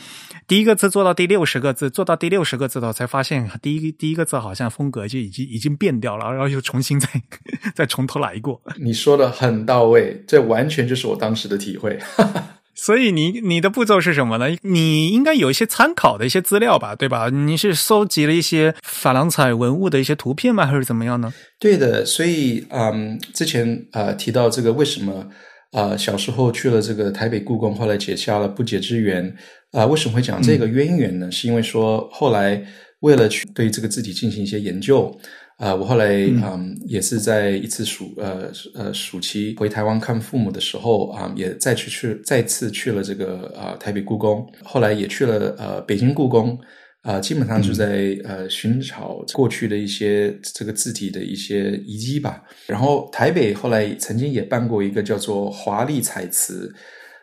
[0.46, 7.08] 第一个字做到第六十个字，做到第六十个字的时候，才发现第一第一个字好像风格就已经已经变掉了，然后又重新再
[7.74, 8.62] 再从头来过。
[8.76, 9.88] 你说的很到。
[9.88, 11.96] 位，这完全就是我当时的体会。
[11.98, 14.56] 哈哈所以你你的步骤是什么呢？
[14.62, 17.28] 你应该有一些参考的一些资料吧，对吧？
[17.28, 20.64] 你是搜集了一些珐琅彩文物的一些图片吗？
[20.64, 21.34] 还是怎么样呢？
[21.58, 25.26] 对的，所以嗯，之前啊提到这个为什么
[25.72, 29.36] 啊小时候去了这个台北故宫，后来结下了不解之缘
[29.72, 29.84] 啊？
[29.84, 31.28] 为什么会讲这个渊源呢？
[31.32, 32.64] 是因为说后来
[33.00, 35.12] 为了去对这个字体进行一些研究。
[35.58, 46.58] 啊，我后来嗯，也是在一次暑呃呃暑期回台湾看父母的时候啊，也再去去再次去了这个啊台北故宫，后来也去了呃北京故宫。
[47.02, 52.42] 啊，基本上就在呃寻找过去的一些这个字体的一些遗迹吧。
[52.66, 56.74] 然后台北后来曾经也办过一个叫做华丽彩瓷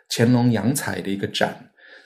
[0.09, 1.53] 乾隆洋彩的一个展，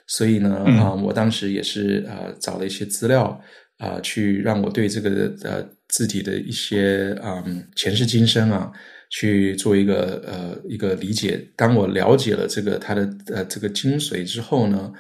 [0.08, 3.40] 所以呢啊，我当时也是呃找了一些资料
[3.78, 5.79] 啊，去让我对这个呃。
[5.90, 8.72] 字体的一些嗯前世今生啊，
[9.10, 11.46] 去做一个呃一个理解。
[11.56, 14.92] 当我了解了这个它的呃这个精髓之后呢，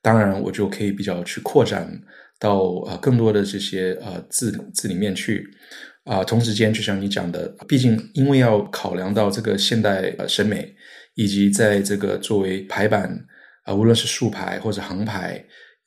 [0.00, 1.90] 当然我就可以比较去扩展
[2.38, 5.44] 到呃更多的这些呃字字里面去
[6.04, 6.22] 啊。
[6.22, 10.74] 同时间，就像你讲的，毕竟因为要考量到这个现代呃审美，
[11.14, 13.18] 以及在这个作为排版
[13.64, 15.44] 啊，无论是竖排或者横排。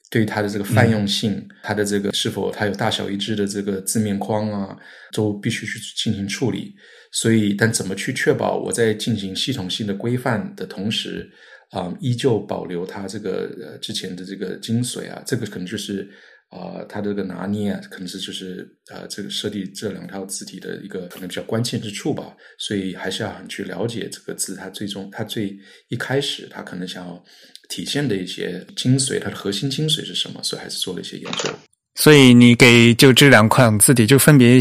[0.09, 4.77] 对它的这个泛用性，它的这个是否它有大小一致的这个字面框啊，
[5.11, 6.73] 都必须去进行处理。
[7.11, 11.27] 所以，但怎么去确保我在进行系统性的规范的同时，
[11.71, 16.07] 啊，依旧保留它这个呃之前的这个精髓啊，这个可能就是
[16.49, 22.35] 啊，它这个拿捏啊，可能是就是呃，这个设定这两套字体的一个可能比较关键之处吧。
[22.59, 27.23] 所以还是要很去了解这个字，它最终它最一开始它可能想要
[27.69, 30.41] 体现的一些精髓，它的核心精髓是什么？
[30.43, 31.49] 所以还是做了一些研究。
[31.95, 34.57] 所以你给就这两款字体就分别，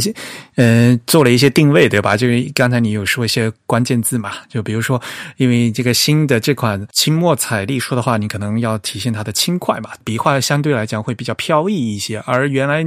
[0.56, 2.16] 嗯，做了一些定位，对吧？
[2.16, 5.00] 就是刚才你有说一些关键字嘛，就比如说，
[5.36, 12.84] 因为这个新的这款清墨彩隶书的话，你可能要体现它的轻快嘛，笔画相对来讲会比较飘逸一些，而原来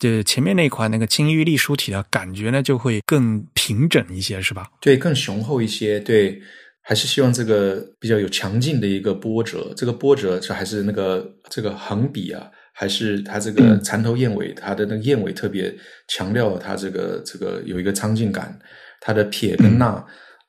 [0.00, 4.66] 的前面那款那个青玉隶书体的感觉呢，就会更平整一些，是吧？
[4.80, 6.00] 对，更雄厚一些。
[6.00, 6.42] 对，
[6.82, 12.50] 还是希望这个比较有强劲的一个波折，这个波折这还是那个这个横笔啊。
[12.74, 15.72] 还是它这个蚕头燕尾，它的那个燕尾特别
[16.08, 18.58] 强调它这个这个有一个苍劲感，
[18.98, 20.02] 它的撇跟捺，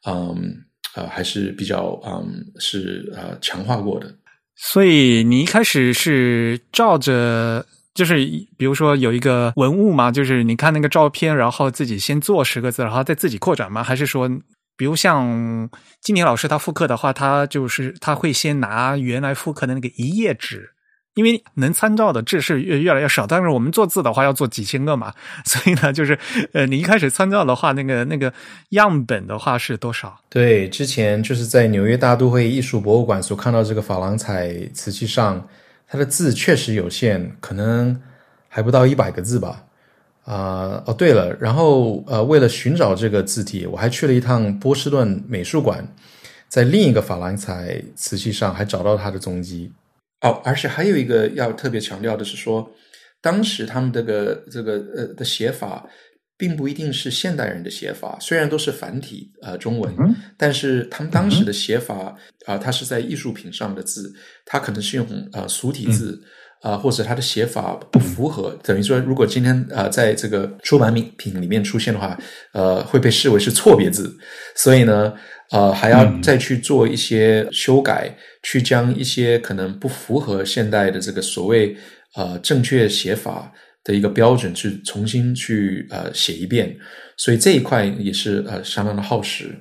[0.08, 0.34] 嗯
[0.96, 4.08] 呃还是比较嗯是呃强化过的。
[4.56, 8.16] 所以你一开始是照着，就是
[8.58, 13.84] 比如说有一个文物嘛，就是你看那个照片，然后自己先做十个字，然后再自己扩展吗？
[13.84, 14.30] 还是说，
[14.76, 15.70] 比如像
[16.02, 20.72] 金田老师他复刻的话，他就是他会先拿原来复刻的那个一页纸。
[21.16, 25.14] 因为能参照的字是越越来越少，但是我们做字的话要做几千个嘛，
[25.46, 26.18] 所以呢，就是
[26.54, 28.34] 呃，你一开始参照的话，那个那个
[28.70, 30.20] 样本的话是多少？
[30.28, 35.48] 对，之前就是在纽约大都会艺术博物馆所看到这个珐琅彩瓷器上，
[35.88, 38.02] 它的字确实有限，可能
[38.50, 39.62] 还不到一百个字吧。
[40.24, 45.86] 啊，哦，对了，然后呃，为了寻找这个字体，我还去了一趟波士顿美术馆，
[46.48, 49.72] 在另一个珐琅彩瓷器上还找到它的踪迹。
[50.22, 52.72] 哦，而且还有一个要特别强调的是说，
[53.22, 55.86] 当时他们这个这个呃的写法，
[56.38, 59.94] 并不一定是现代人的写法，虽然都是繁体呃中文，
[60.38, 64.14] 但是他们当时的写法啊，它是在艺术品上的字，
[64.46, 66.24] 它可能是用呃俗体字
[66.64, 72.18] 啊，或者它的写法不符合，等于说如果今天啊在这个出版品品里面出现的话，
[72.54, 74.12] 呃会被视为是错别字，
[74.56, 75.14] 所以呢。
[75.52, 78.10] 呃，还要再去做一些修改，
[78.42, 81.78] 去将一些可能不符合现代的这个所谓
[82.16, 86.76] 呃正确写法的一个标准，去重新去呃写一遍，
[87.18, 89.56] 所以这一块也是呃相当的耗时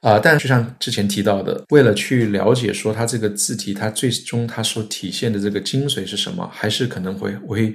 [0.00, 0.18] 啊。
[0.18, 7.74] 但就像之前提到的，为了去了解说它这个字体它最终它所体现的这个精髓是什么，还是可能会我会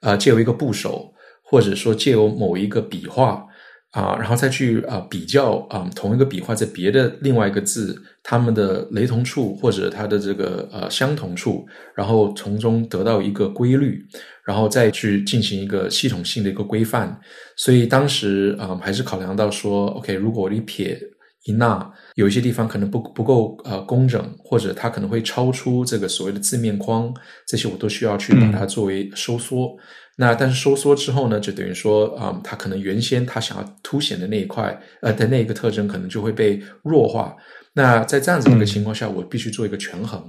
[0.00, 3.46] 呃借由一个部首，或者说借由某一个笔画。
[3.92, 14.02] 啊，然后再去啊比较啊同一个笔画在别的另外一个字，它们的雷同处或者它的这个呃相同处，然后从中得到一个规律，
[14.46, 17.20] 然后再去进行一个系统性的一个规范。
[17.54, 20.98] 所以当时啊还是考量到说，OK，如果我一撇
[21.44, 27.12] 一捺有一些地方可能不不够呃工整，或者它可能会超出这个所谓的字面框，
[27.46, 29.76] 这些我都需要去把它作为收缩。
[30.16, 37.34] 那但是收缩之后呢，就等于说啊，它可能原先它想要凸显的那一块呃的那个特征，可能就会被弱化。
[37.74, 40.22] 那在这样子一个情况下，我必须做一个权衡。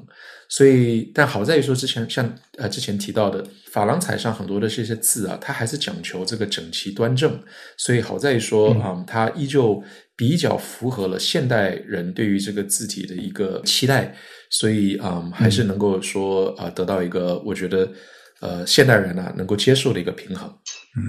[0.55, 7.41] 所以，但好在于说，之前像呃之前提到的珐琅彩上很多的这些字啊，它还是讲求这个整齐端正。
[7.77, 9.83] 所以好在于说啊，它依旧
[10.15, 14.15] 比较符合了现代人对于这个字体的一个期待。
[14.51, 17.89] 所以啊，还是能够说啊，得到一个我觉得。
[18.41, 21.07] 呃，现代人呢能够接受的一个平衡，嗯，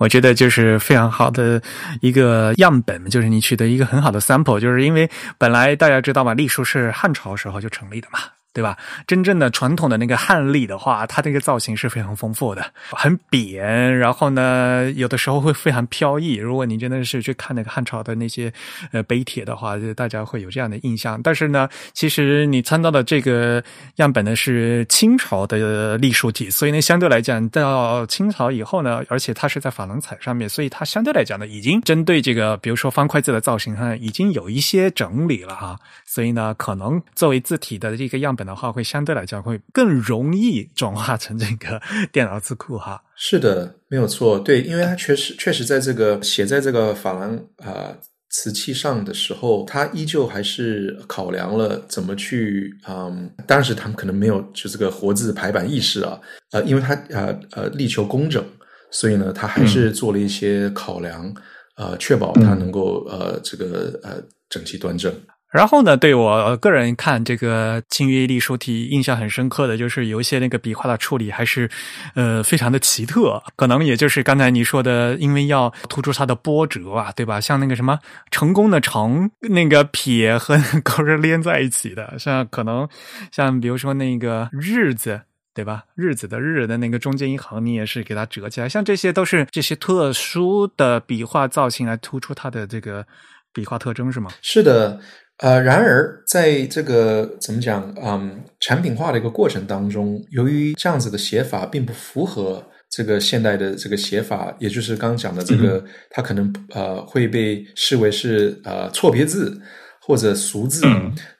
[0.00, 1.62] 我觉得就是非常好的
[2.02, 8.18] 一个样本，就是你取得一个很好的 sample，就是因为本来大家知道嘛，隶书是汉朝时候就成立的嘛。
[8.52, 8.76] 对吧？
[9.06, 13.64] 真正的传统的那个汉隶的话，它这个造型是非常丰富的，很扁，
[13.98, 16.34] 然后呢，有的时候会非常飘逸。
[16.34, 18.52] 如果你真的是去看那个汉朝的那些
[18.92, 21.18] 呃碑帖的话，大家会有这样的印象。
[21.22, 23.64] 但是呢，其实你参照的这个
[23.96, 35.78] 样本呢是清朝的隶书体，所以呢，相对来讲到清朝以后呢，而且它是在珐琅彩上面，所以它相对来讲呢，已经针对这个，比如说方块字的造型上，已经有一些整理了哈。
[36.04, 38.41] 所以呢，可能作为字体的这个样本。
[38.44, 41.80] 的话会相对来讲会更容易转化成这个
[42.12, 43.02] 电脑字库哈。
[43.16, 47.96] 是的，没有错，对，因为它确实确实在这个写在这个珐琅啊
[48.30, 56.18] 瓷器上的时候，它依旧还是考量了怎么去嗯，当时他们可能没有就这个活字排版意识啊，
[56.52, 58.42] 呃，因为它呃呃力求工整，
[58.90, 61.32] 所以呢，他还是做了一些考量，
[61.76, 65.14] 呃，确保它能够呃这个呃整齐端正。
[65.52, 71.70] 然后呢，对我个人看这个清约隶书体印象很深刻的就是有一些那个笔画的处理还是，
[72.14, 73.42] 呃，非常的奇特。
[73.54, 77.40] 可能也就是刚才你说的，因为要突出它的波折啊，对吧？
[77.40, 77.98] 像那个什么
[78.30, 82.88] 成功的成，那个撇和勾是连在一起的，像可能
[83.30, 85.20] 像比如说那个日子。
[85.54, 85.82] 对吧？
[85.94, 88.66] 日子的日的那个中间一行，你也是给它折起来。
[88.66, 93.06] 像这些都是这些特殊的笔画造型来突出它的这个
[93.52, 94.30] 笔画特征，是吗？
[94.40, 94.98] 是的，
[95.42, 109.60] 呃，然而在这个怎么讲，嗯，产品化的一个过程当中，由于这样子的写法并不符合这个现代的这个写法，也就是刚刚讲的这个，它可能呃会被视为是呃错别字。
[110.04, 110.84] 或者俗字，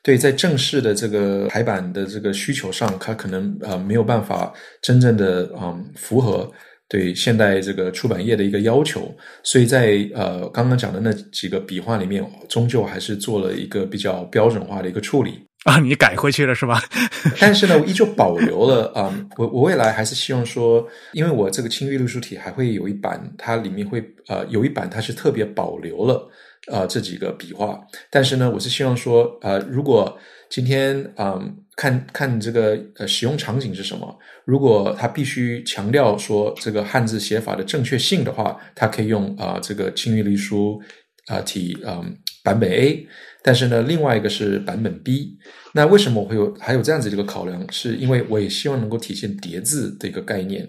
[0.04, 6.48] 对，在正式的这个排版的这个需求上，它可能呃没有办法真正的嗯符合
[6.92, 9.10] 对现代这个出版业的一个要求，
[9.42, 16.82] 所以在呃刚刚讲的那几个笔画里面，终究还是做了一个比较标准化的一个处理 啊，你改回去了是吧？
[17.40, 26.28] 但是呢，我依旧保留了啊，我我未来还是希望说，因为我这个轻阅读书体还会有一版，它里面会呃有一版它是特别保留了。
[26.70, 30.16] 呃，这几个笔画，但是呢，我是希望说，呃，如果
[30.48, 40.80] 今天嗯看看这个呃使用场景是什么，如果他必须强调说这个汉字写法的正确性的话，他可以用啊这个青玉隶书
[41.26, 43.08] 啊体嗯版本 A，
[43.42, 45.36] 但是呢，另外一个是版本 B。
[45.74, 47.66] 那为什么我会有还有这样子这个考量？
[47.72, 50.68] 是因为我也希望能够体现叠字的一个概念。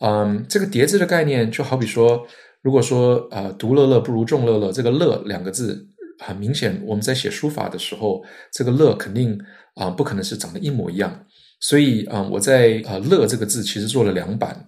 [0.00, 2.26] 嗯，这个叠字的概念就好比说。
[2.62, 5.86] 如果说啊，独乐乐不如众乐乐，这个“乐”两个字
[6.18, 9.38] 很明显，我们在写书法的时候，这个“乐”肯定
[9.76, 11.24] 啊不可能是长得一模一样。
[11.60, 14.64] 所以啊，我在啊“乐”这个字其实做了两版，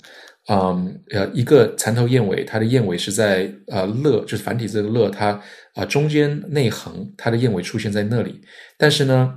[0.47, 0.81] 啊
[1.11, 5.43] 呃一个蚕头燕尾，它的燕尾是在啊“乐”就是繁体字的“乐”，它
[5.75, 8.41] 啊中间内横，它的燕尾出现在那里。
[8.79, 9.35] 但是呢，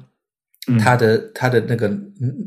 [0.80, 1.88] 它的它的那个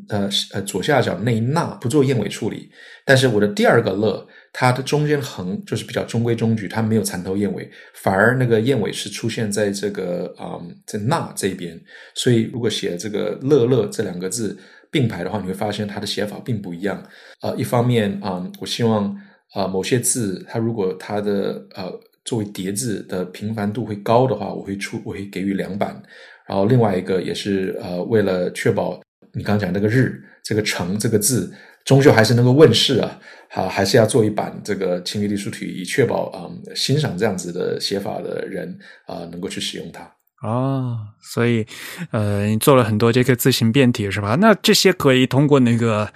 [0.09, 2.70] 呃呃左下角那一捺不做燕尾处理，
[3.04, 4.24] 但是我的第二个“乐”。
[4.59, 11.78] 它的中间横就是比较中规中矩，它没有蚕头燕尾，反而那个燕尾是出现在这个啊在那这边，
[12.14, 14.57] 所以如果写这个乐乐这两个字
[14.90, 17.07] 并排的话，你会发现它的写法并不一样。
[17.42, 19.14] 呃，一方面啊，我希望
[19.52, 21.92] 啊某些字它如果它的呃
[22.24, 26.02] 作为叠字的频繁度会高的话，我会出我会给予两版，
[26.48, 28.98] 然后另外一个也是呃为了确保
[29.34, 31.52] 你刚讲那个日这个成这个字。
[31.87, 33.18] 终究还是能够问世啊，
[33.53, 38.76] 啊，还是要做一版这个清晰隶书体，以确保啊欣赏这样子的写法的人
[39.07, 40.01] 啊能够去使用它
[40.47, 40.99] 啊。
[41.22, 41.64] 所以，
[42.11, 44.34] 呃，你做了很多这个字形变体是吧？
[44.41, 46.12] 那这些可以通过那个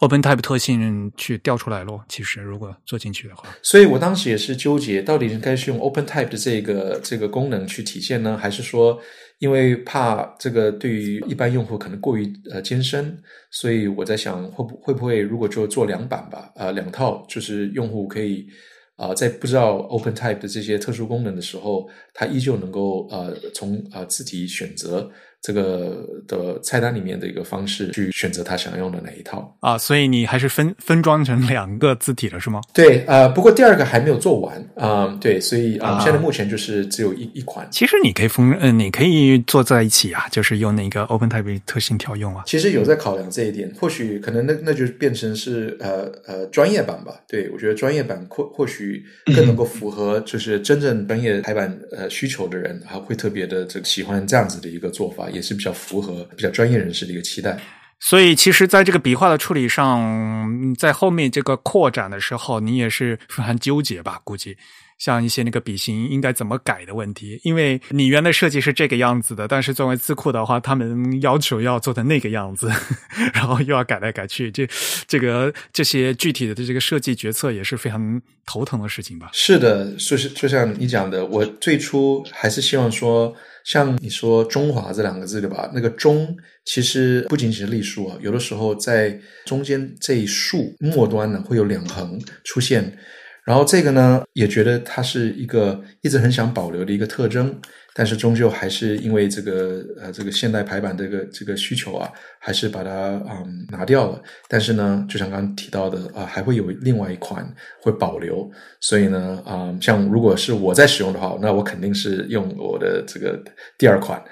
[0.00, 2.04] OpenType 特性去调出来咯。
[2.08, 9.00] 其实，如果做进去的话，所以我当时也是纠结，到底应该是用 OpenType 的这个这个功能去体现呢，还是说？
[9.42, 13.18] 因为怕这个对于一般用户可能过于呃艰深，
[13.50, 18.46] 所以我在想会不会不会如果就做两版吧，呃两套，就是用户可以
[18.94, 25.10] 啊在不知道 OpenType 的这些特殊功能的时候，它依旧能够呃从啊字体选择。
[25.42, 32.60] 这个的菜单里面的一个方式去选择他想用的哪一套啊，所以你还是分分装成两个字体了是吗？
[32.72, 37.66] 对，呃，不过第二个还没有做完啊，对，所以啊，现在目前就是只有一一款。
[37.72, 42.44] 其实你可以分，嗯，你可以做在一起啊，就是用那个 OpenType 特性调用啊。
[42.46, 47.20] 其实有在考量这一点，或许可能那那就变成是呃呃专业版吧。
[47.26, 55.28] 对我觉得专业版或或许更能够符合就是真正专业排版呃需求的人，还会特别的这个喜欢这样子的一个做法。
[55.32, 57.58] 也是比较符合比较专业人士的一个期待，
[58.00, 64.20] 所以其实，在这个笔画的处理上，在后面这个扩展的时候，你也是非常纠结吧？
[64.24, 64.56] 估计
[64.98, 72.70] 像一些那个笔型应该怎么改的问题，因为你原来设计是这个样子的，但是作为字库的话，他们要求要做的那个样子，
[73.34, 74.68] 然后又要改来改去，这
[75.06, 79.30] 这个这些具体的这个设计决策也是非常头疼的事情吧？
[79.32, 83.32] 是的，就是就像你讲的，我最初还是希望说。
[83.64, 85.70] 像你说“中华”这两个字对吧？
[85.74, 92.96] 那个“中”其实不仅仅是隶书啊，有的时候在中间这一竖末端呢会有两横出现，
[93.44, 97.60] 然后这个呢也觉得它是一个一直很想保留的一个特征。
[97.94, 102.90] 但是终究还是因为这个呃这个现代排版这个这个需求啊，还是把它
[103.28, 104.20] 嗯拿掉了。
[104.48, 107.46] 但是呢，就像刚刚提到的啊，还会有另外一款
[107.80, 108.50] 会保留。
[108.80, 113.38] 所以呢啊，像如果是我在使用的话，那我肯定是用我的这个
[113.76, 114.22] 第二款。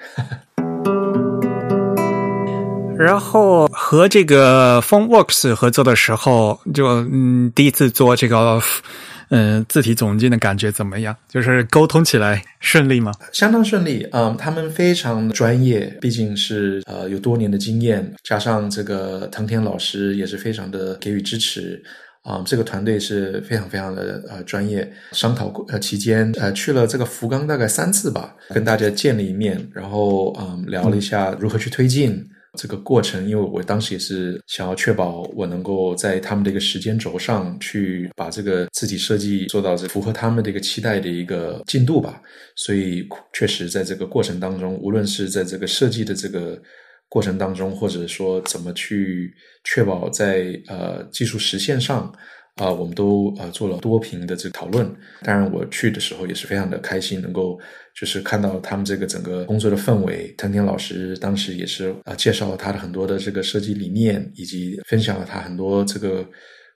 [2.97, 8.61] 然后和这个 PhoneWorks 合作的时候，就嗯第一次做这个。
[9.31, 11.15] 嗯，字体总监的感觉怎么样？
[11.29, 13.13] 就是沟通起来顺利吗？
[13.31, 21.81] 相当顺利嗯，他们非常专业，毕竟是呃有多年的经验，加上这个藤田老师也是非常的给予支持
[22.23, 22.43] 啊。
[22.45, 24.91] 这个团队是非常非常的呃专业。
[25.13, 32.21] 商讨过呃期间呃去了这个福冈大概三次吧，跟大家见了一面，然后嗯聊了一下如何去推进
[32.57, 42.21] 这个过程，因为我当时也是想要确保我能够在他们的一个时间轴上去把这个字体设计做到这符合他们的一个期待的一个进度吧。
[42.55, 46.61] 所以确实在这个过程当中，无论是在这个设计的这个
[47.07, 49.33] 过程当中，或者说怎么去
[49.63, 52.13] 确保在呃技术实现上。
[52.61, 54.85] 啊，我们都呃做了多屏的这个讨论。
[55.23, 57.59] 当然，我去的时候也是非常的开心，能够
[57.99, 60.31] 就是看到他们这个整个工作的氛围。
[60.37, 66.23] 藤田老师当时也是啊，介绍了他的很多的这个设计理念，以及分享了他很多这个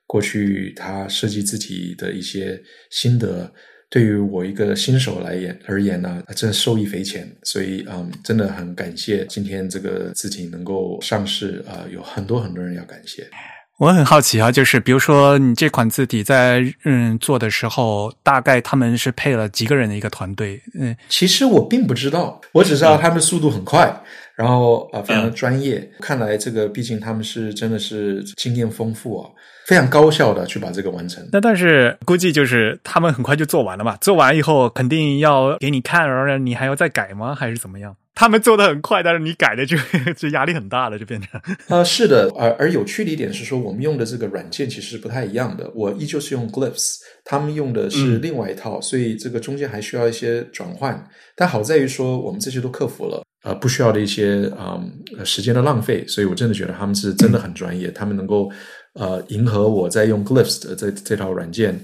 [0.07, 2.59] 过去他设计字体的一些
[2.89, 3.53] 心得。
[3.87, 7.31] 对于我一个新手来言而言呢，真的受益匪浅。
[7.43, 13.29] 所以嗯，真的很感谢今天这个字体能够上市啊，有很多很多人要感谢。
[13.77, 20.61] 我很好奇啊，就是比如说你这款字体在嗯做的时候，大概他们是配了几个人的一个团队？
[20.79, 23.93] 嗯，其实我并不知道，我只知道他们速度很快，
[24.35, 25.85] 然后啊非常专业。
[25.99, 29.29] 看来这个毕竟他们是真的是经验丰富啊，
[29.65, 31.27] 非常高效的去把这个完成。
[31.33, 37.35] 那但是估计就是他们很快就做完了嘛，做完以后肯定要给你看，然后你还要再改吗？
[37.35, 37.93] 还是怎么样？
[38.15, 39.77] 他们做的很快，但是你改的就
[40.15, 41.39] 就压力很大了，就变成。
[41.67, 45.69] 呃，是的，而而有趣的一点是说，我们用的这个软件其实不太一样的。
[45.75, 46.95] 我依旧是用 Glyphs，
[47.25, 51.05] 他们用的是另外一套，所以这个中间还需要一些转换。
[51.35, 54.81] 但好在于说，我们这些都克服了，呃，不需要的一些啊
[55.25, 56.07] 时间的浪费。
[56.07, 58.49] 所以我真的觉得他们是真的很专业，他们能够
[58.93, 61.77] 呃迎合我在用 Glyphs 的这这套软件。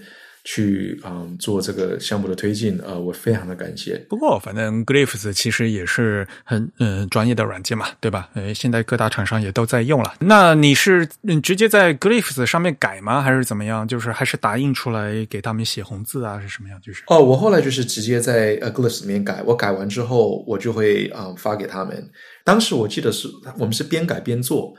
[0.44, 3.98] 去嗯做这个项目的推进，呃，我非常的感谢。
[4.10, 8.30] 不过，反正 Glyphs 其实也是很嗯专业的软件嘛，对吧？
[8.34, 10.16] 呃，现在各大厂商也都在用了。
[10.20, 11.08] 那你是
[11.44, 13.22] 直接在 Glyphs 上面改吗？
[13.22, 13.88] 还是怎么样？
[13.88, 16.80] 就是还是打印出来给他们写红字啊，是什么样？
[16.82, 19.44] 就是哦，我后来就是直接在呃 Glyphs 里面改。
[19.46, 22.10] 我改完之后，我就会啊发给他们。
[22.44, 23.28] 当时我记得是
[23.60, 24.74] 我们是边改边做。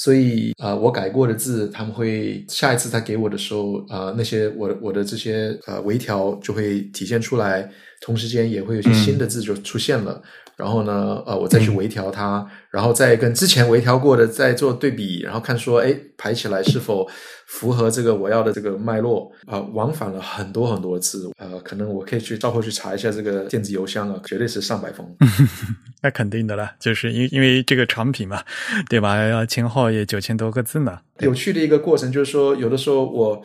[0.00, 7.68] 所以啊，我改过的字，他们会下一次他给我的时候，啊，那些我我的这些呃微调就会体现出来，
[8.00, 10.22] 同时间也会有些新的字就出现了。
[10.58, 17.08] 然后呢，呃，我再去微调它，然后再跟之前微调过的再做对比，然后看说，哎，排起来是否
[17.46, 19.60] 符合这个我要的这个脉络啊？
[19.72, 25.06] 往返了很多很多次，呃，可能我可以去到后去查一下这个电子邮箱啊，绝对是上百封。
[26.02, 28.42] 那肯定的了，就是因因为这个产品嘛，
[28.90, 29.46] 对吧？
[29.46, 30.98] 前后也九千多个字呢。
[31.20, 33.40] 有趣的一个过程就是说，有的时候我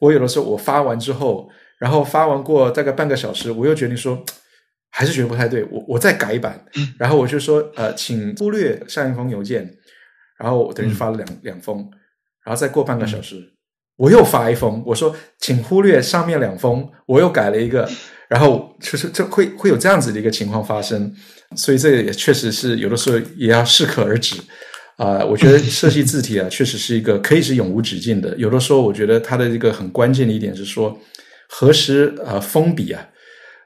[0.00, 4.24] 我有的时候我发完之后，然后发完过大概半个小时，我又决定说。
[4.90, 6.64] 还是觉得不太对，我我再改一版，
[6.98, 9.78] 然后我就说，呃，请忽略上一封邮件，
[10.38, 11.78] 然后我等于发了两两封，
[12.44, 13.36] 然后再过半个小时，
[13.96, 17.88] 我又发一封，我说，请忽略上面两封，我又改了一个，
[18.28, 21.14] 然后就是这会会有这样子的一个情况发生，
[21.54, 24.36] 所以这个也确实是有的时候也要适可而止
[24.96, 25.24] 啊。
[25.24, 30.98] 我觉得 设计字体啊，确实是一个可以是永无止境的，有的时候我觉得它的一个很关键的一点是说，
[31.48, 33.06] 何时啊封笔啊。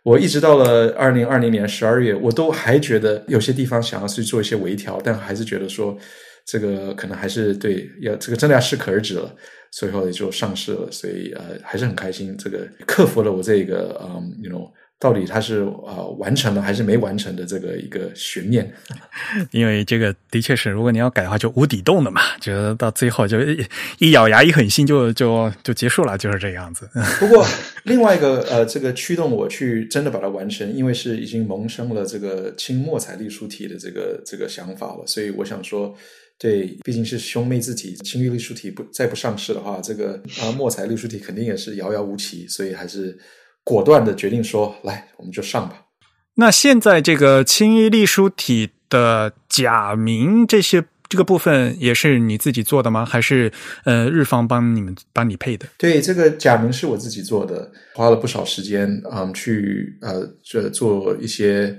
[0.03, 5.97] 我一直到了二零二零年十二月，我都还觉得有些地方想要去做一些微调，但还是觉得说
[6.45, 9.35] 这个可能还是对要这个真的要适可而止了，
[9.71, 10.91] 所以后也就上市了。
[10.91, 14.71] 所以呃还是很开心，这个克服了我这个嗯，you know。
[15.03, 18.73] 到底它是啊完成了还是没完成的这个一个悬念，
[19.51, 23.39] 因为这个的确是，如果你要改的话，就无底洞的嘛，就到最后就
[23.99, 26.89] 一咬牙一狠心就就就结束了，就是这样子。
[27.19, 27.45] 不过
[27.83, 35.93] 另外一个呃，这个驱动我去真的把它完成，因为是已经萌生了这个轻墨彩隶书体的这个这个想法了，所以我想说，
[36.39, 43.19] 对，毕竟是兄妹字体，轻隶书体不再不上市的话，这个啊墨彩隶书体肯定也是遥遥无期，所以还是。
[43.65, 45.87] 果断的决定说：“来，我们就上吧。”
[46.37, 53.05] 那现在这个轻易隶书体的假名这些这个部分也是你自己做的吗？
[53.05, 53.53] 还是
[53.85, 55.67] 呃日方帮你们帮你配的？
[55.77, 61.79] 对，这个假名是我自己做的，花了不少时间啊，去呃这做一些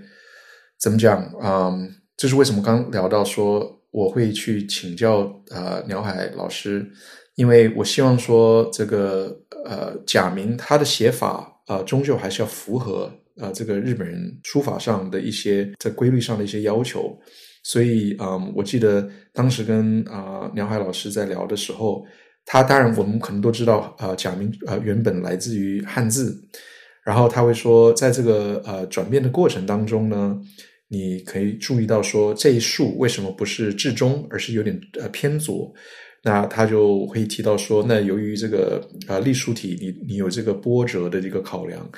[0.80, 1.74] 怎么讲啊？
[2.16, 6.88] 这是为什么刚聊到说我会去请教啊鸟海老师，
[7.34, 11.50] 因为我希望说这个呃假名它的写法。
[11.66, 17.18] 啊，终究还是要符合啊这个日本人书法上的一些在规律上的一些要求，
[17.64, 22.06] 所以嗯，我记得当时跟啊梁海老师在聊的时候，
[22.46, 26.38] 他当然我们可能都知道啊假名啊原本来自于汉字，
[27.06, 30.38] 然后他会说，在这个呃转变的过程当中呢，
[30.90, 35.74] 你可以注意到说这一竖为什么不是至中，而是有点呃偏左。
[36.24, 41.90] 那他就会提到说，那由于这个啊隶书体，你你有这个波折的一个考量，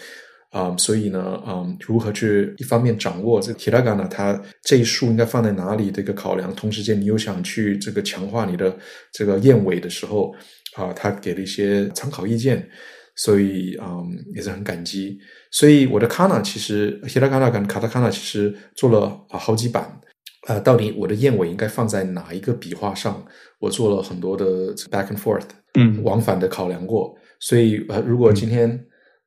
[0.50, 8.76] 啊、所以呢，嗯，如何去一方面掌握这个 hiragana 它这一竖应该放在哪里的一个考量，同时间你又想去这个强化你的
[9.12, 10.34] 这个燕尾的时候，
[10.76, 12.68] 啊、他给了一些参考意见，
[13.16, 15.20] 所以嗯也是很感激。
[15.52, 20.02] 所以我的 kana 其实 hiragana 跟 katakana 其实做了啊好几版，
[20.46, 23.24] 呃，到底我的燕尾应该放在哪一个笔画上？
[23.60, 27.16] 我做了很多的 back and forth，嗯往返的考量过。
[27.40, 28.70] 所以呃，如果今天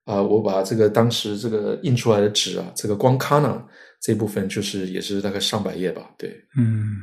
[0.05, 3.61] 啊、呃我把这个当时这个印出来的纸啊，这个光 kana
[4.01, 6.31] 这部分就是也是大概上百页吧，对。
[6.57, 6.97] 嗯，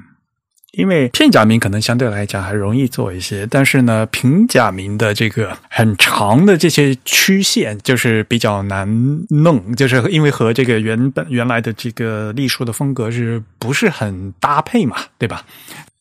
[0.78, 8.88] 因为片假名可能相对来讲还容易做一些，但是呢，平假名的这个很长的这些曲线就是比较难
[9.30, 15.44] 弄，就是因为和这个原本原来的这个隶书的风格是不是很搭配嘛，对吧？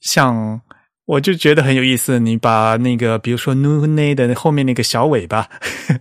[0.01, 0.61] 像。
[1.07, 5.49] 我就觉得很有意思，你把那个，比如说 nu ne 的后面那个小尾巴，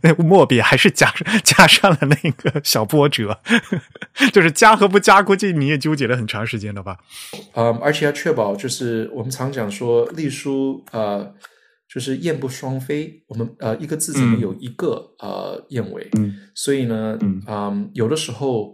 [0.01, 3.37] 那 墨笔还是加加上了那个小波折，
[4.31, 6.97] 就是加和不加，估计你也纠结了很长时间了吧？
[7.53, 11.33] 嗯，而且要确保，就是我们常讲说隶书，呃，
[11.93, 13.21] 就是燕不双飞。
[13.27, 18.73] 我们呃一个字里面嗯有一个、呃燕尾，嗯所以呢，嗯有的时候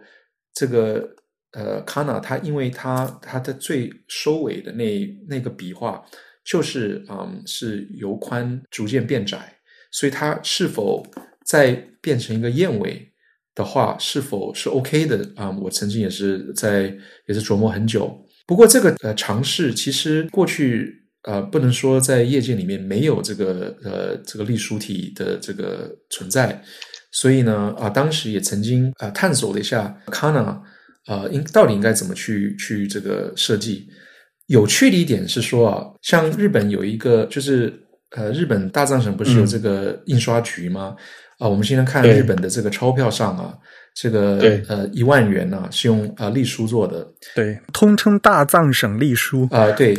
[0.53, 1.09] 这个
[1.51, 6.03] 呃 kana 它因为它它的最收尾的那那个笔画
[6.45, 9.55] 就是嗯是由宽逐渐变窄，
[9.91, 11.05] 所以它是否
[11.45, 11.71] 再
[12.01, 13.11] 变成一个燕尾
[13.55, 16.95] 的话，是否是 OK 的啊、我曾经也是在
[17.27, 18.25] 也是琢磨很久。
[18.47, 26.63] 不过这个呃尝试，其实过去呃不能说在业界里面没有这个呃这个隶书体的这个存在，
[27.11, 30.61] 所以呢啊、当时也曾经啊、探索了一下 kana
[31.07, 33.87] 呃应到底应该怎么去去这个设计。
[34.47, 37.71] 有趣的一点是说啊，像日本有一个就是
[38.11, 40.95] 呃，日本大藏省不是有这个印刷局吗？
[41.37, 43.53] 啊、我们现在看日本的这个钞票上啊，
[43.95, 49.47] 这个呃一万元呢、是用啊隶书做的对，通称大藏省隶书。
[49.51, 49.95] 啊、对。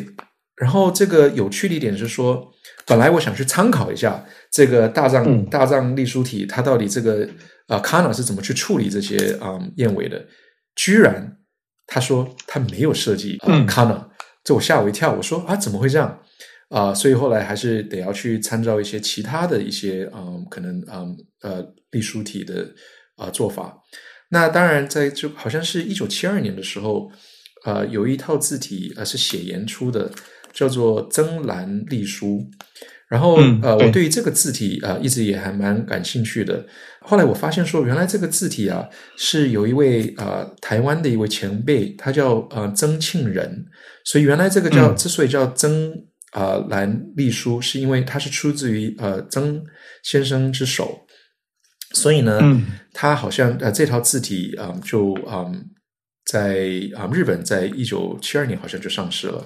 [0.56, 2.46] 然后这个有趣的一点是说，
[2.84, 4.22] 本来我想去参考一下
[4.52, 7.26] 这个大藏、嗯大藏隶书体，它到底这个
[7.68, 10.22] 啊 kana 是怎么去处理这些啊、燕尾的，
[10.74, 11.38] 居然
[11.86, 14.08] 他说他没有设计啊、嗯 kana，
[14.44, 16.22] 这我吓我一跳，我说啊怎么会这样？
[16.68, 22.72] 啊、所以后来还是得要去参照一些其他的一些嗯，可能嗯呃隶书体的
[23.16, 23.76] 啊、做法。
[24.28, 27.10] 那当然，在就好像是一九七二年的时候，
[27.64, 30.12] 呃，有一套字体呃是写言出的，
[30.52, 32.48] 叫做增兰隶书。
[33.10, 36.64] 然后、呃，我对于这个字体啊、呃一直也还蛮感兴趣的。
[37.00, 43.66] 后来我发现说，原来这个字体啊是有一位呃台湾的一位前辈，他叫呃曾庆仁，
[44.04, 45.90] 所以原来这个叫、嗯之所以叫曾
[46.30, 49.60] 啊、呃兰隶书，是因为它是出自于呃曾
[50.04, 51.04] 先生之手。
[51.92, 55.64] 所以呢，嗯他好像呃这套字体啊、嗯就嗯
[56.26, 59.44] 在啊、日本在一九七二年好像就上市了。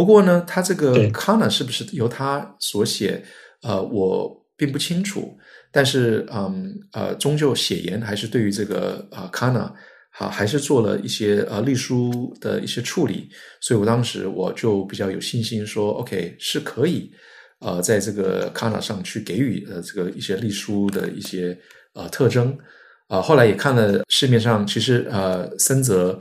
[0.00, 3.22] 不过呢，他这个对 kana 是不是由他所写？
[3.60, 5.36] 呃，我并不清楚。
[5.70, 9.70] 但是嗯呃，终究写言还是对于这个呃 kana
[10.18, 13.28] 啊，还是做了一些呃隶书的一些处理。
[13.60, 17.12] 所以我当时我就比较有信心说，OK 是可以
[17.58, 21.54] 呃在这个 kana 上去给予呃这个一些隶书的一些
[21.92, 22.56] 呃特征。
[23.08, 26.16] 啊、后来也看了市面上，其实呃，森泽、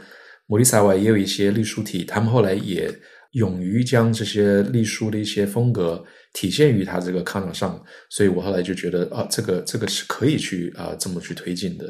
[0.47, 2.91] 摩利萨瓦也有一些隶书体，他们后来也
[3.31, 6.03] 勇于将这些隶书的一些风格
[6.33, 11.89] 体现于他这个 kana 上，所以我后来就觉得啊，这个这个是可以去啊、这么去推进的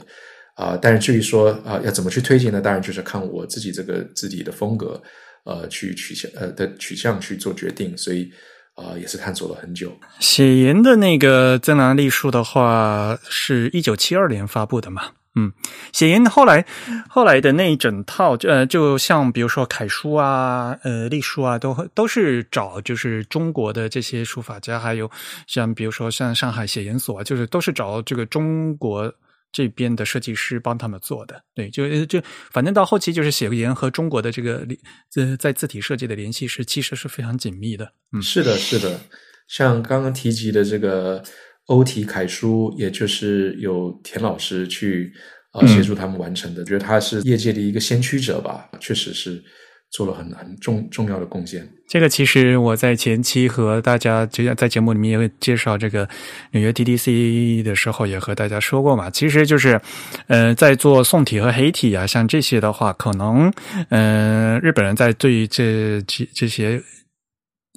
[0.55, 2.59] 啊、但是至于说啊、要怎么去推进呢？
[2.59, 5.01] 当然就是看我自己这个自己的风格
[5.45, 8.29] 呃去取向呃的取向去做决定，所以
[8.75, 9.97] 啊、也是探索了很久。
[10.19, 15.11] 写言的那个增兰隶书的话，是一九七二年发布的嘛？
[15.35, 15.51] 嗯，
[15.93, 16.65] 写言后来
[17.07, 25.09] 后来的那一整套，呃，就像比如说楷书啊、呃隶书啊，都都是找就是中国的这些书法家，还有
[25.47, 29.13] 像比如说像上海写言所，就是都是找这个中国。
[29.51, 32.21] 这边的设计师帮他们做的，对，就就
[32.51, 34.63] 反正到后期就是写言和中国的这个
[35.15, 39.01] 呃在字体设计的联系是其实是非常紧密的，嗯，是的，是的，
[39.47, 41.23] 像刚刚提及的这个
[41.69, 45.11] 欧体楷书，也就是有田老师去
[45.53, 49.41] 呃嗯协助他们完成的，觉得他是业界的一个先驱者吧，确实是
[49.91, 51.67] 做了很很重重要的贡献。
[51.87, 56.07] 这个其实我在前期和大家就像在节目里面也会介绍这个
[56.51, 59.09] 纽约 DDC 的时候，也和大家说过嘛。
[59.09, 59.81] 其实就是，
[60.27, 63.51] 呃，在做宋体和黑体啊，像这些的话，可能，
[63.89, 66.79] 呃，日本人在对于这这这些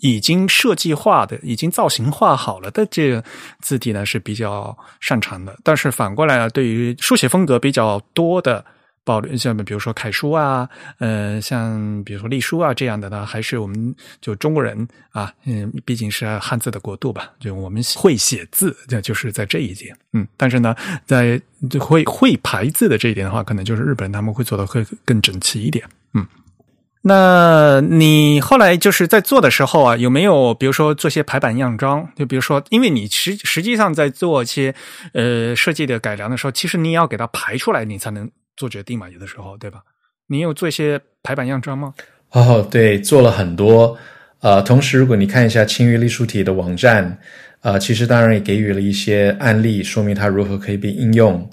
[0.02, 3.24] 已经设计化的、已经造型化好了的这个
[3.60, 5.58] 字体呢是比较擅长的。
[5.64, 8.62] 但是反过来呢，对于书写风格比较多的。
[9.04, 10.68] 保留像比如说楷书啊，
[11.00, 20.72] 呃，像比如说隶书啊这样的呢，还是我们就中国人啊，嗯，毕竟是汉字的国度吧，就我们会写字，这就是在这一点，嗯，但是呢，
[21.04, 21.42] 在
[21.80, 25.84] 会会排字的这一点的话，可能就是日本人他们会做的会更整齐一点，
[26.14, 26.24] 嗯。
[27.02, 32.08] 那你后来就是在做的时候啊，有没有比如说做些排版样章？
[32.16, 34.74] 就比如说，因为你实实际上在做一些
[35.12, 38.30] 呃设计的改良的时候，其实你也要给它排出来，你才能。
[38.54, 39.80] 做决定嘛，有的时候，对吧？
[40.26, 41.94] 你有做一些排版样章吗？
[42.32, 43.96] 哦，对，做了很多。
[44.40, 47.18] 呃，同时，如果你看一下青玉隶书体的网站，
[47.62, 51.48] 呃，其实当然也给予了一些案例，说明它如何可以被应用。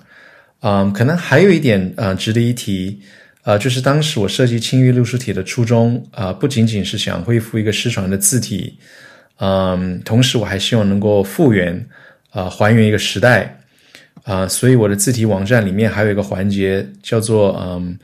[0.59, 3.01] 嗯，可能还有一点呃值得一提，
[3.49, 8.77] 呃，就是当时我设计青玉隶书体的初衷，啊，不仅仅是想恢复一个失传的字体，
[9.39, 11.83] 嗯，同时我还希望能够复原，
[12.29, 13.59] 啊，还原一个时代。
[14.21, 17.97] 啊，所以我的字体网站里面还有一个环节叫做“嗯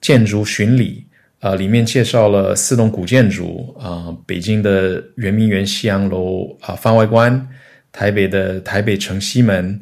[0.00, 1.04] 建筑巡礼”，
[1.40, 7.46] 啊，里面介绍了四栋古建筑啊，北京的圆明园西洋楼啊，方外观，
[7.92, 9.78] 台北的台北城西门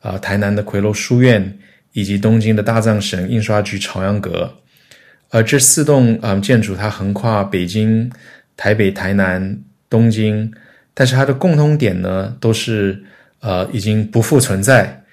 [0.00, 1.58] 啊，台南的魁楼书院，
[1.92, 4.58] 以及东京的大藏省印刷局朝阳阁。
[5.30, 8.10] 而这四栋啊建筑它横跨北京、
[8.56, 10.52] 台北、台南、东京，
[10.92, 13.04] 但是它的共通点呢，都是
[13.40, 15.04] 呃已经不复存在。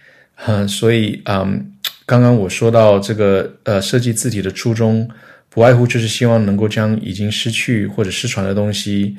[0.46, 1.72] 嗯， 所以嗯，
[2.06, 5.08] 刚刚我说到这个呃，设计字体的初衷，
[5.50, 9.18] 不外乎就是希望能够将已经失去或者失传的东西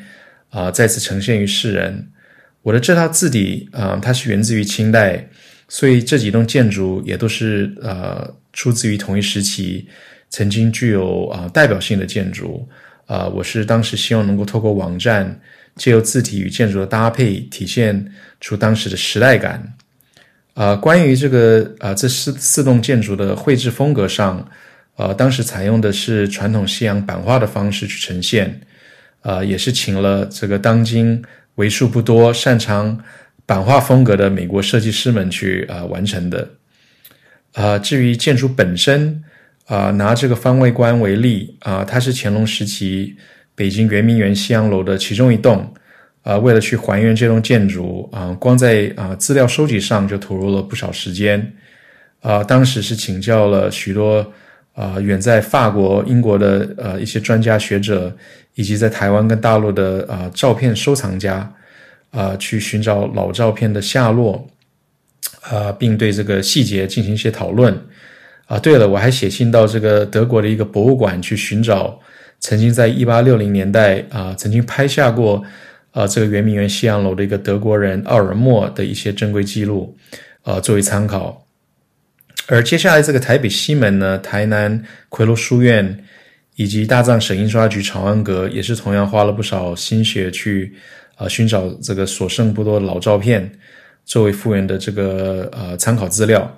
[0.50, 2.08] 啊，再次呈现于世人。
[2.62, 5.28] 我的这套字体啊，它是源自于清代，
[5.68, 9.86] 所以这几栋建筑也都是呃，出自于同一时期，
[10.30, 12.66] 曾经具有啊代表性的建筑
[13.06, 13.26] 啊。
[13.26, 15.38] 我是当时希望能够透过网站，
[15.76, 19.74] 借由字体与建筑的搭配，体现出当时的时代感。
[20.54, 24.44] 啊，关于这个啊，这四四栋建筑的绘制风格上，
[24.96, 28.60] 呃，当时采用的是传统西洋版画的方式去呈现，
[29.20, 31.22] 呃，也是请了这个当今
[31.54, 32.98] 为数不多擅长
[33.48, 36.46] 版画风格的美国设计师们去呃完成的。
[37.54, 39.24] 啊，至于建筑本身，
[39.64, 43.16] 啊，拿这个方位观为例，啊，它是乾隆时期
[43.54, 45.66] 北京圆明园西洋楼的其中一栋。
[46.24, 51.54] 啊，为了去还原这栋建筑啊，光在啊资料收集上就投入了不少时间。
[52.20, 54.30] 啊，当时是请教了许多
[54.74, 58.14] 啊远在法国、英国的呃一些专家学者，
[58.56, 61.50] 以及在台湾跟大陆的啊照片收藏家
[62.10, 64.48] 啊，去寻找老照片的下落
[65.42, 67.78] 啊，并对这个细节进行一些讨论。
[68.46, 72.00] 啊，对了，我还写信到这个德国的一个博物馆去寻找
[72.40, 75.44] 曾经在一八六零年代啊曾经拍下过。
[75.92, 79.96] 啊，这个圆明园西洋楼的一个德国人奥尔默的一些珍贵记录，
[80.44, 81.46] 呃，作为参考。
[82.46, 86.04] 而接下来这个台北西门呢，台南奎楼书院
[86.56, 90.74] 以及大藏省印刷局长安阁，也是同样花了不少心血去
[91.18, 93.52] 啊寻找这个所剩不多的老照片，
[94.06, 96.50] 作为复原的这个呃参考资料。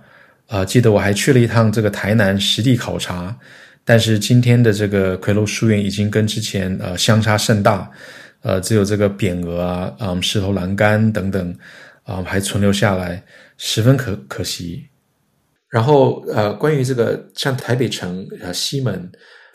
[0.47, 3.37] 啊，记得我还去了一趟这个台南实地考察，
[3.85, 7.91] 但是今天的这个魁楼书院已经跟之前呃相差甚大。
[8.43, 11.55] 呃，只有这个匾额啊，嗯，石头栏杆等等，
[12.05, 13.23] 啊，还存留下来，
[13.59, 14.89] 十分可可惜。
[15.69, 19.13] 然后，呃，关于这个像台北城呃西门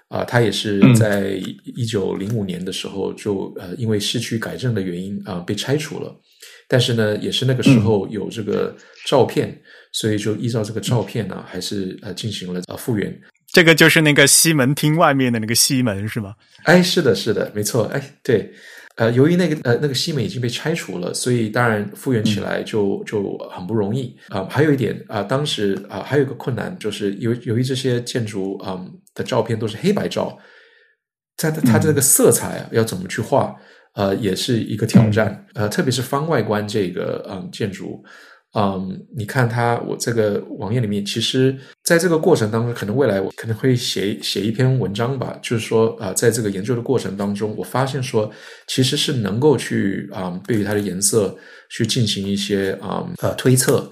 [0.08, 1.32] 啊，他也是在
[1.76, 6.16] 一九零五年的时候就呃因为市区改正的原因啊被拆除了，
[6.68, 8.76] 但是呢，也是那个时候有这个
[9.06, 9.60] 照片，
[9.92, 13.20] 所以就依照这个照片呢，还是呃进行了呃复原。
[13.48, 16.36] 这个就是那个西门厅外面的那个西门是吗？
[16.64, 18.52] 哎，是的，是的，没错，哎，对。
[18.96, 24.48] 呃，由于那个呃那个西门已经被拆除了，所以当然复原起来就就很不容易啊。
[24.50, 28.80] 还有一点啊，当时啊还有一个困难，就是由由于这些建筑啊
[29.14, 30.38] 的照片都是黑白照，
[31.36, 33.54] 在它这个色彩啊要怎么去画，
[33.96, 35.46] 呃也是一个挑战。
[35.56, 38.04] 呃，特别是方外观这个嗯建筑。
[38.58, 41.54] 嗯，你看它，我这个网页里面，其实
[41.84, 48.32] 在这个过程当中，可能未来我可能会写写一篇文章吧，就是说啊，在这个研究的过程当中，我发现说，
[48.68, 51.38] 其实是能够去啊，对于它的颜色
[51.70, 53.92] 去进行一些啊呃推测。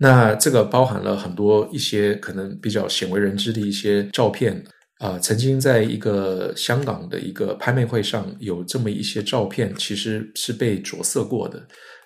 [0.00, 4.60] 那这个包含了很多一些可能比较鲜为人知的一些照片
[4.98, 11.62] 啊，曾经在一个香港的一个拍卖会上有这么一些照片，其实是被着色过的。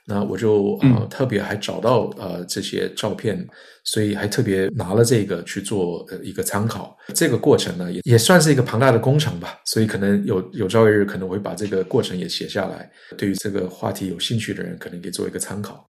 [0.06, 3.46] 那我就呃特别还找到呃这些照片，
[3.84, 6.96] 所以还特别拿了这个去做呃一个参考。
[7.14, 9.58] 这个过程呢，也也算是一个庞大的工程吧。
[9.64, 15.86] 所以可能有有朝一日可能会把这个过程也写下来，对于这个话题有兴趣的人，可能可以做一个参考。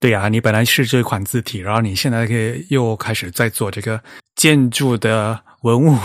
[0.00, 4.00] 对呀，你本来是这款字体，然后你现在可以又开始在做这个
[4.36, 5.96] 建筑的文物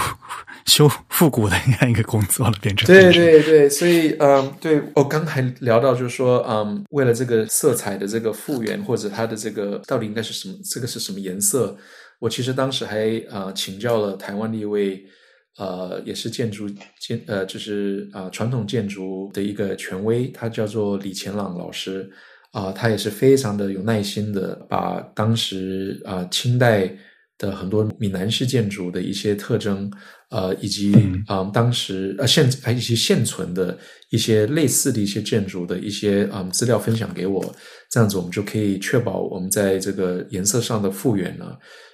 [0.66, 11.76] 修复古的这样一个工作了，变成对 对对，所以嗯，对我刚才聊到就是说，嗯，为了这个色彩的这个复原或者它的这个到底应该是什么，这个是什么颜色，
[12.20, 15.03] 我其实当时还呃请教了台湾的一位
[15.57, 22.09] 呃也是建筑建呃就是啊传统建筑的一个权威，他叫做李乾朗老师。
[22.53, 26.88] 啊，他也是非常的有耐心的，把当时啊清代
[27.44, 29.91] 的很多闽南式建筑的一些特征，
[30.30, 30.94] 呃，以及
[31.28, 33.78] 啊当时呃现还有一些现存的
[34.10, 37.41] 一些类似的一些建筑的一些嗯资料分享给我，
[37.91, 41.46] 这样子我们就可以确保我们在这个颜色上的复原呢，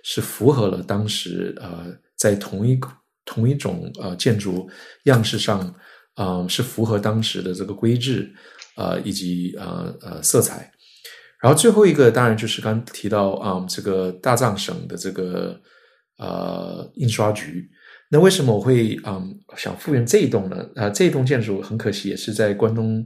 [0.04, 2.80] 是符合了当时呃在同一
[3.26, 4.70] 同一种呃建筑
[5.06, 5.74] 样式上，
[6.14, 8.32] 啊是符合当时的这个规制。
[8.76, 10.72] 呃，以及呃呃色彩，
[11.42, 15.58] 然后最后一个当然就是刚提到啊，这个大藏省的这个
[16.18, 17.70] 呃印刷局。
[18.12, 20.66] 那为什么我会嗯想复原这一栋呢？
[20.76, 23.06] 啊，这一栋建筑很可惜也是在关东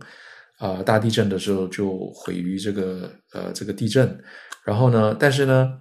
[0.58, 4.18] 啊大地震的时候就毁于这个呃这个地震。
[4.64, 5.74] 然后呢，但是呢，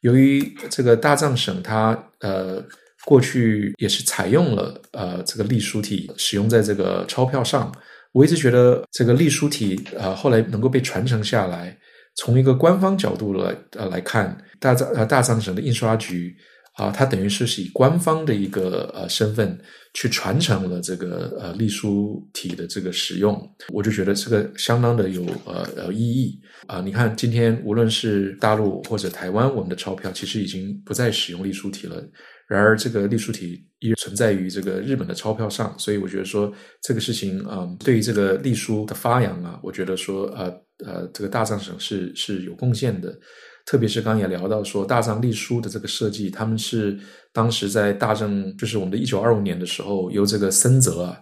[0.00, 2.64] 由于这个大藏省它呃
[3.04, 7.70] 过去也是采用了呃这个隶书体使用在这个钞票上。
[8.12, 11.78] 我一直觉得这个隶书体啊，后来能够被传承下来。
[12.20, 16.36] 从一个官方角度来呃来看，大藏呃大藏省的印刷局
[16.74, 19.58] 啊，它等于是以官方的一个呃身份
[19.94, 23.34] 去传承了这个呃隶书体的这个使用。
[23.72, 26.82] 我就觉得这个相当的有呃呃意义啊。
[26.82, 32.06] 你看，今天无论是大陆或者台湾，我们的钞票其实已经不再使用隶书体了。
[32.50, 40.46] 然而，这个隶书体依存在于这个日本的钞票上，所以我觉得说这个事情啊，对于这个隶书的发扬啊，我觉得说呃
[40.84, 43.16] 呃，这个大藏省是是有贡献的。
[43.64, 46.98] 特别是刚也聊到说大藏隶书的这个设计，他们是
[47.32, 51.16] 当时在大正，就是我们的一九二五年的时候，由这个森泽啊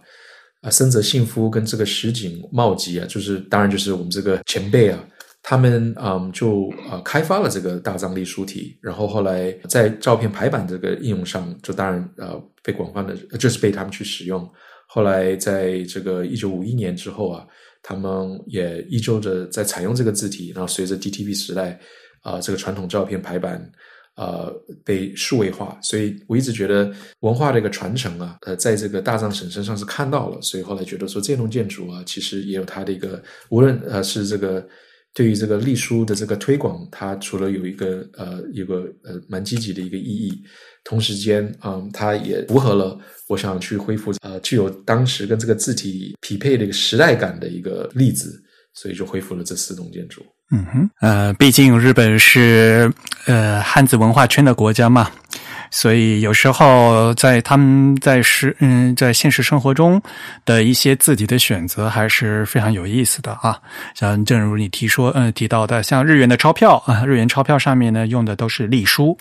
[0.61, 5.07] 啊森泽信夫跟这个石井茂吉啊，就是当然就是我们这个前辈啊。
[5.41, 14.47] 他们嗯就呃开发了这个大藏隶书体，然后后来在照片排版这个应用上，就当然呃被广泛的就是被他们去使用。
[14.87, 17.45] 后来在这个一九五一年之后啊，
[17.81, 20.51] 他们也依旧着在采用这个字体。
[20.53, 21.79] 然后随着 DTP 时代
[22.21, 23.71] 啊，这个传统照片排版
[24.17, 30.41] 呃被数位化，所以我一直觉得文化的一个传承啊，呃，在这个大藏省身上是看到了。
[30.41, 34.67] 所以后来觉得说这栋建筑啊，其实也有它的一个，无论呃是这个。
[35.13, 40.43] 对于这个隶书的这个推广，它除了有一个呃一个呃蛮积极的一个意义，
[40.83, 42.97] 同时间啊，它也符合了
[43.27, 48.41] 我想去恢复呃具有当时跟这个字体匹配的一个时代感的一个例子，
[48.73, 50.23] 所以就恢复了这四栋建筑。
[50.51, 52.91] 嗯哼，呃，毕竟日本是
[53.25, 55.11] 呃汉字文化圈的国家嘛。
[55.71, 60.01] 所以有时候在他们在实嗯在现实生活中
[60.45, 63.59] 的一些自己的选择还是非常有意思的啊，
[63.95, 69.17] 像正如你提说嗯提到的，像日元的钞票啊，日元钞票上面呢用的都是隶书，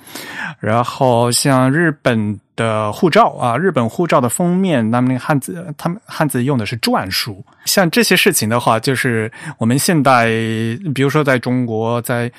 [0.58, 10.26] 然后像日本的护照啊，日本护照的封面，那么那个汉字，他们汉字用的是篆书，像这些事情的话，就是我们现代，
[10.94, 12.30] 比如说在中国，在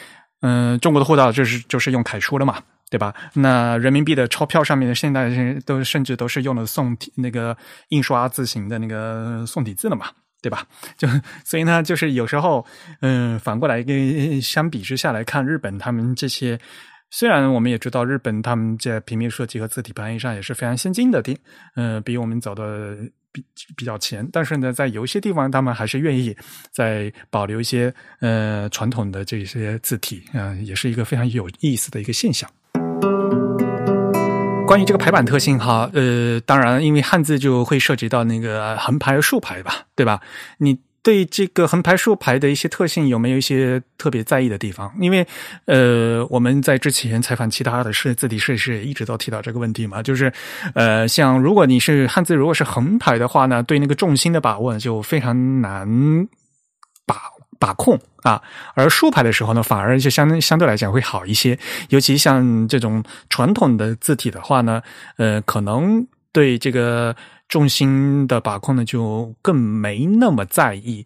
[0.41, 2.55] 嗯中国的护照就是就是用楷书了嘛。
[2.89, 3.13] 对吧？
[3.33, 5.29] 那人民币的钞票上面的现在
[5.65, 7.55] 都甚至都是用了宋体那个
[7.89, 10.07] 印刷字形的那个宋体字了嘛？
[10.41, 10.65] 对吧？
[10.97, 11.07] 就
[11.43, 12.65] 所以呢，就是有时候，
[13.01, 16.57] 嗯，反过来跟相比之下来看，日本他们这些，
[17.11, 21.37] 虽然我们也知道日本他们在平面设计和字体排印上也是非常先进的地，
[21.75, 22.97] 嗯，比我们走的
[23.31, 23.43] 比
[23.75, 26.35] 比较前，但是呢，在有一些地方，他们还是愿意
[26.71, 32.49] 在保留一些呃传统的这些字体，嗯，也是一个非常有意思的一个现象。
[34.69, 40.21] 关于这个排版特性哈，呃，当然，因为汉字就会涉及到那个横排、竖排吧，对吧？
[40.59, 44.93] 你对这个横排、竖排的一些特性有没有一些特别在意的地方？
[45.01, 45.25] 因为
[45.65, 50.31] 呃，我们在之前采访其他的是字体设计师，一直都提到这个问题嘛，就是
[50.75, 55.87] 呃，像如果你是汉字，如果是横排的话呢，对那个重心的把握就非常难
[57.07, 57.15] 把。
[57.59, 58.41] 把控啊，
[58.73, 61.59] 而竖排的时候呢，反而就相相对来讲会好一些。
[61.89, 64.81] 尤其像这种传统的字体的话呢，
[65.17, 67.15] 呃，可能对这个
[67.49, 71.05] 重心的把控呢就更没那么在意。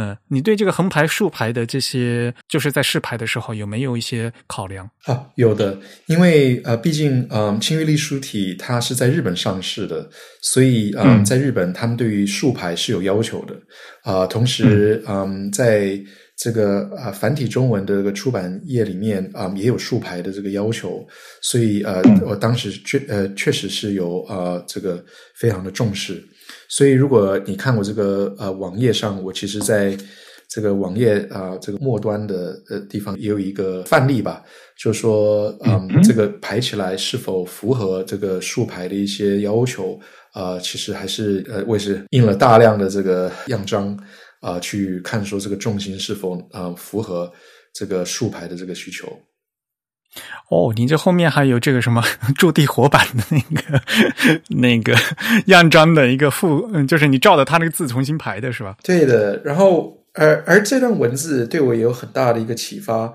[0.00, 4.88] 嗯，你对这个横排、竖排的这些，就是在试排的时候有没有一些考量？
[5.06, 5.76] 啊，有的，
[6.06, 10.08] 因为呃，毕竟嗯，轻阅历书体它是在日本上市的，
[10.40, 13.56] 所以嗯，在日本他们对于竖排是有要求的
[14.04, 14.24] 啊。
[14.24, 16.00] 同时嗯，在
[16.36, 21.04] 这个啊繁体中文的这个出版业里面啊，也有竖排的这个要求，
[21.42, 26.22] 所以呃，我当时确呃确实是有啊这个非常的重视。
[26.68, 29.96] 所以，如果你看我这个呃网页上，我其实在
[30.48, 34.44] 这个网页啊这个末端的呃地方也有一个范例吧，
[34.76, 39.98] 就是说，嗯，这个排起来是否符合这个竖排的一些要求
[40.32, 40.58] 啊？
[40.58, 43.98] 其实还是呃，我也是印了大量的这个样章
[44.40, 47.30] 啊，去看说这个重心是否啊符合
[47.72, 49.06] 这个竖排的这个需求。
[50.48, 52.02] 哦，你这后面还有这个什么
[52.36, 53.82] 驻地活版的那个
[54.48, 54.94] 那个
[55.46, 58.76] 样章的一个复，嗯，就是你照着他那个字重新排的是吧？
[58.82, 59.40] 对的。
[59.44, 63.12] 然后，而而这段文字对我也有很大的一个启发。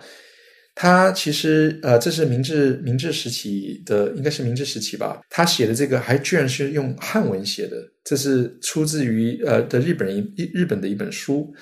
[0.76, 5.20] 他其实呃，这是明治明治时期的，应该是明治时期吧。
[5.30, 11.54] 他写的这个还居然是用汉文写的，这是出自于呃的日本人一日本的一本书。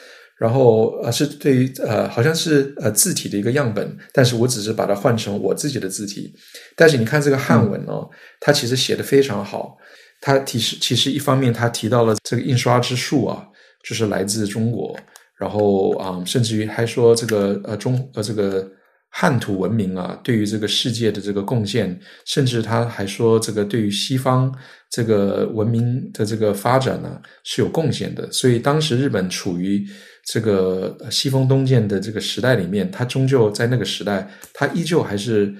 [0.41, 6.33] 然后呃是对于呃好像是呃字体的一个样本，但是我只是把它换成我自己的字体。
[6.75, 9.77] 但是你看这个汉文哦，它其实写的非常好。
[10.19, 13.45] 它提示其实一方面它提到了这个印刷之术啊，
[13.83, 14.97] 就是来自中国。
[15.37, 18.67] 然后啊，甚至于还说这个呃中呃这个
[19.09, 24.51] 汉土文明啊，对于这个世界的这个贡献，甚至他还说这个对于西方
[24.89, 28.31] 这个文明的这个发展呢是有贡献的。
[28.31, 29.85] 所以当时日本处于。
[30.25, 35.53] 这个西风东渐的这个时代里面，它终究在那个时代，它依旧还是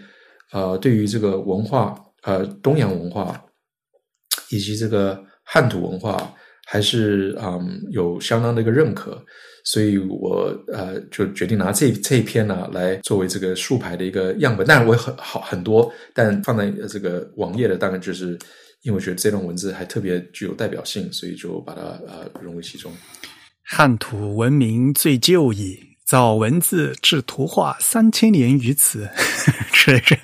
[0.51, 3.43] 呃，对于这个文化，呃，东洋文化
[4.49, 6.33] 以及这个汉土文化，
[6.67, 9.23] 还是嗯有相当的一个认可。
[9.63, 14.65] 所以我呃就决定拿这这一篇呢来作为这个竖排的一个样本。
[14.65, 18.29] 当然我很好很多，但放在这个网页的，当然就是
[18.81, 22.91] 因为我觉得这段文字还特别具有代表性，所以就把它呃融为其中。
[23.73, 29.09] 汉土文明最旧矣，造文字制图画三千年于此。
[29.73, 30.15] 是这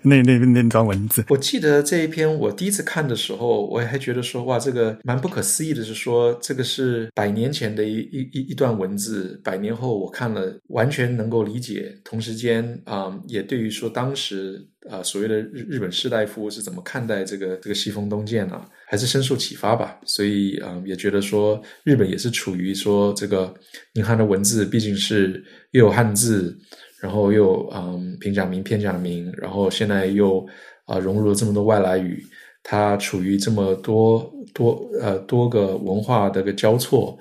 [0.00, 14.66] 那那那段文字，我记得这一篇我第一次看的时候，我还觉得说哇，这个蛮不可思议的，是说这个是百年前的一一一一段文字，百年后我看了完全能够理解，同时间啊，也对于说当时。
[14.90, 18.60] 啊，所谓的日日本士大夫是怎么看待这个这个西风东渐呢？
[18.86, 19.98] 还是深受启发吧。
[20.04, 23.52] 所以啊，也觉得说日本也是处于说这个
[23.94, 26.56] 你看的文字毕竟是又有汉字，
[27.00, 30.46] 然后又嗯平假名片假名，然后现在又
[30.84, 32.24] 啊融入了这么多外来语，
[32.62, 37.18] 它处于这么多多呃多个文化的个交错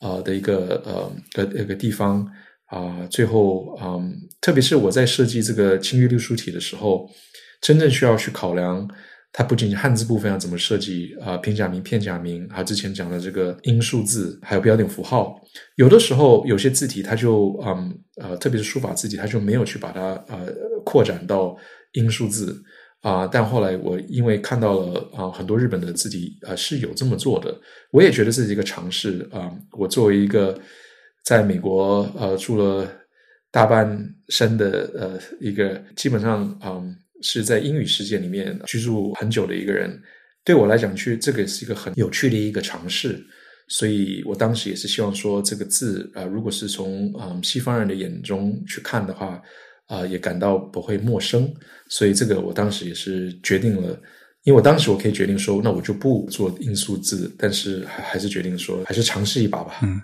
[0.00, 2.30] 啊的一个呃的一个地方。
[2.66, 7.08] 啊，最后，嗯，特别是我在设计这个轻阅历书体的时候，
[7.60, 8.88] 真正需要去考量，
[9.32, 15.40] 它不仅仅汉字部分要怎么设计啊，平假名、片假名，还有之前讲的这个音数字，还有标点符号，
[15.76, 20.52] 有的时候有些字体它就，嗯，呃，特别是书法字体，它就没有去把它呃
[20.84, 21.56] 扩展到
[21.92, 22.60] 音数字
[23.02, 23.28] 啊。
[23.28, 27.56] 但后来我因为看到了啊，很多日本的字体啊是有这么做的，
[27.92, 29.52] 我也觉得这是一个尝试啊。
[29.78, 30.58] 我作为一个。
[31.26, 32.88] 在美国，呃，住了
[33.50, 33.84] 大半
[34.28, 40.00] 生的，呃，一个基本上，嗯，是在英语世界里面居住很久的一个人，
[40.44, 43.20] 对我来讲，去这个是一个很有趣的一个尝试，
[43.66, 49.42] 所以我当时也是希望说，这个字，啊，如果是从嗯西方人的眼中去看的话，
[49.88, 51.52] 啊，也感到不会陌生，
[51.90, 54.00] 所以这个我当时也是决定了，
[54.44, 60.00] 因为我当时我可以决定说，那我就不做音素字，但是还还是决定说，还是尝试一把吧，嗯。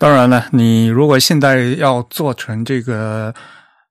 [0.00, 3.34] 当然了，你如果现在要做成这个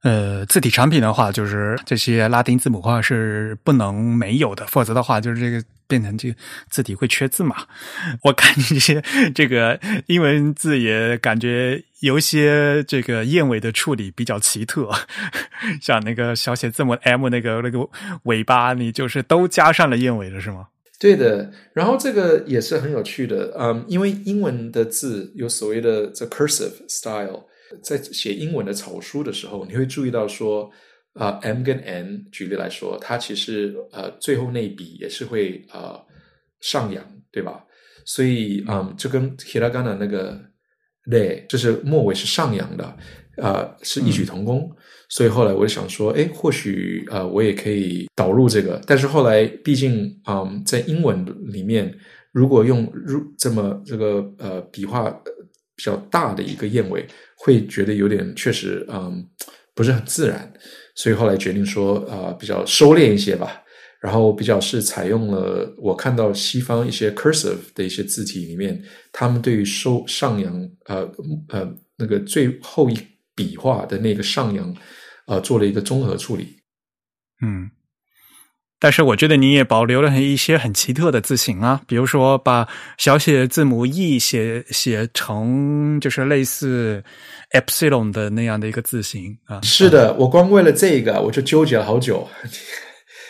[0.01, 6.36] 呃字体产品的话，就是这些拉丁字母化是不能没有的，否则的话，就是这个变成这个
[6.68, 7.57] 字体会缺字嘛。
[8.26, 9.03] 我看你这些
[9.36, 14.89] 这个英文字也感觉有一些这个燕尾的处理比较奇特，
[15.80, 17.88] 像那个小写字母 M 那个那个
[18.24, 20.70] 尾巴，你就是都加上了燕尾了，是吗？
[21.00, 27.45] 对的，然后这个也是很有趣的，嗯，因为英文的字有所谓的这 cursive style，
[27.82, 30.70] 在写英文的草书的时候，你会注意到说，
[31.14, 35.97] 啊，M 跟 N，举例来说，它其实呃最后那一笔也是会呃
[36.60, 37.64] 上扬，对吧？
[38.06, 40.38] 所以嗯，就跟 hiragana 那个
[41.06, 42.97] le，就是末尾是上扬的，
[43.38, 44.70] 啊，是异曲同工。
[45.10, 48.80] 所以后来我就想说，哎，或许呃，我也可以导入这个。
[48.86, 51.93] 但是后来，毕竟啊，在英文里面，
[52.32, 55.10] 如果用入这么这个呃笔画
[55.76, 57.05] 比较大的一个燕尾，
[57.36, 59.28] 会觉得有点确实嗯
[59.74, 60.53] 不是很自然，
[60.93, 63.64] 所以后来决定说啊比较收敛一些吧。
[64.01, 68.82] 然后比较是采用了我看到西方一些 cursive 的一些字体里面，
[69.12, 71.12] 他们对于收上扬呃
[71.49, 72.97] 呃那个最后一
[73.36, 74.74] 笔画的那个上扬，
[75.30, 76.57] 呃做了一个综合处理。
[77.41, 77.71] 嗯，
[78.80, 82.67] 但是我觉得你也保留了一些很奇特的字形啊，比如说把
[82.97, 87.03] 小写字母 e 写写成就是类似
[87.53, 89.61] epsilon 的那样的一个字形啊。
[89.61, 92.27] 是的，我光为了这个我就纠结了好久。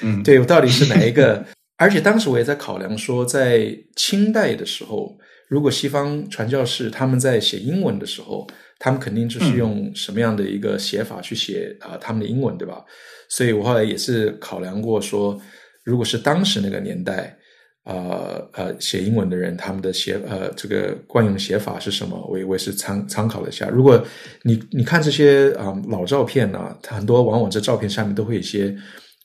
[0.01, 1.45] 嗯， 对我到底是哪一个？
[1.77, 8.45] 而且当时我也在考量说，在清代的时候，如果西方传教士他们在写英文的时候，
[8.79, 12.83] 他们肯定就是用什么样的一个写法去写啊他们的英文，对吧？
[13.29, 15.39] 所以我后来也是考量过说，
[15.83, 17.37] 如果是当时那个年代，
[17.83, 22.17] 呃呃写英文的人，他们的写呃这个惯用写法是什么？
[22.27, 23.67] 我我也是参参考了一下。
[23.69, 24.03] 如果
[24.43, 28.75] 你你看这些啊老照片呢，很多往往这照片上面都会有一些。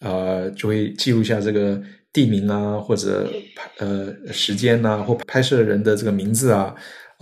[0.01, 1.81] 呃，就会记录一下这个
[2.13, 3.33] 地名啊，或者
[3.79, 6.75] 呃时间呐，或拍摄人的这个名字啊，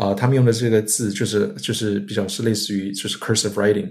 [0.02, 3.90] 啊，他们用的这个字就是就是比较是类似于就是 cursive writing，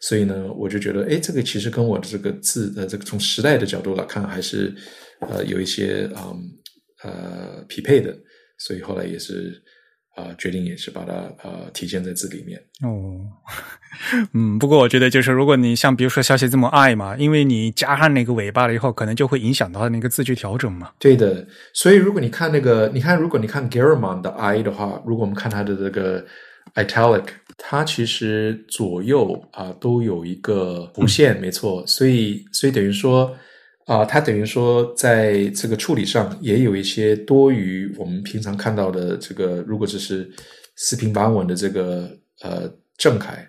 [0.00, 4.74] 所以呢，我就觉得，哎，这个其实跟我的这个字呃这个从时代的角度来看，还是
[5.20, 6.42] 呃有一些嗯
[7.04, 8.16] 呃匹配的，
[8.58, 9.62] 所以后来也是。
[10.14, 13.20] 啊，决定也是把它呃体现在字里面哦，
[14.34, 20.90] 嗯，不过我觉得就是如果你像比如说小写字母 i 嘛，因为你加上那个尾巴了以后，可能就会影响到那个字句调整嘛。
[20.98, 26.24] 对的，所以如果你看那个，你看如果你看 Garamond 的 i 的话，如果我们看它的这个
[26.74, 27.24] italic，
[27.56, 33.34] 它其实左右啊都有一个弧线，没错，所以所以等于说。
[33.86, 40.30] 啊，它等于说在这个处理上也有一些多于我们平常看到的这个，如果只是
[40.76, 42.08] 四平八稳的这个
[42.42, 43.44] 呃正楷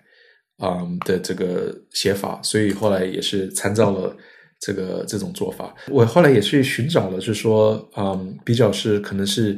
[0.57, 4.17] 啊的这个写法，所以后来也是参照了
[4.59, 5.75] 这个这种做法。
[5.89, 9.55] 我后来也去寻找了，就是说，嗯，比较是可能是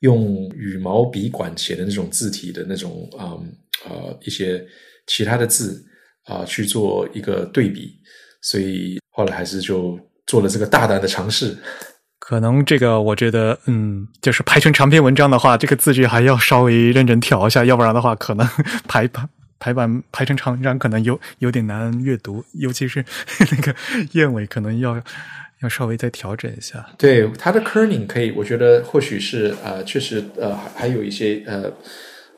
[0.00, 3.36] 用羽毛笔管写的那种字体的那种啊
[3.86, 4.66] 呃一些
[5.06, 5.84] 其他的字
[6.24, 7.92] 啊去做一个对比，
[8.40, 8.98] 所以。
[9.18, 11.56] 后来还是就做了这个大胆的尝试，
[12.18, 18.46] 可能这个我觉得，嗯，就是排成长篇文章的话，这个字句还要稍微认真调一下，要不然的话，可能
[18.88, 23.04] 排版排版排成长文章可能有有点难阅读，尤其是
[23.52, 23.74] 那个
[24.12, 25.00] 燕尾，可能要
[25.62, 26.84] 要稍微再调整一下。
[26.98, 31.72] 对它的 kerning 可以，我觉得或许是呃，确实呃，还有一些呃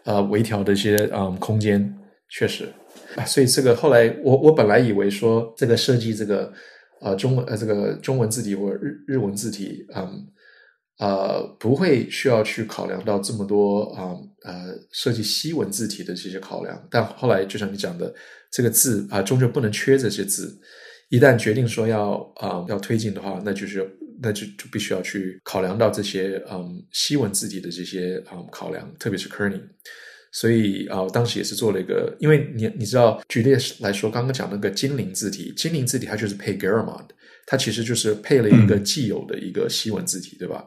[0.04, 1.92] 呃微调的一些嗯空间，
[2.28, 2.68] 确实。
[3.16, 6.52] 啊，所以这个后来我我本来以为说这个设计这个
[7.00, 10.26] 呃中文呃这个中文字体或者日日文字体，嗯
[10.98, 18.12] 呃不会需要去考量到这么多啊呃设计西文字体的这些考量，但后来就像你讲的，
[18.50, 20.58] 这个字啊终究不能缺这些字，
[21.08, 23.88] 一旦决定说要啊要推进的话，那就是
[24.20, 29.62] 那就就必须要去考量到这些嗯西文字体的这些啊考量，特别是 kerning。
[30.32, 37.06] 所以啊，我当时也是做了一个，因为你你知道，举例来说，刚刚讲那个精灵字体，精灵字体它就是配 Garamond，
[37.46, 40.66] 它其实就是配了一个既有的一个西文字体，对吧？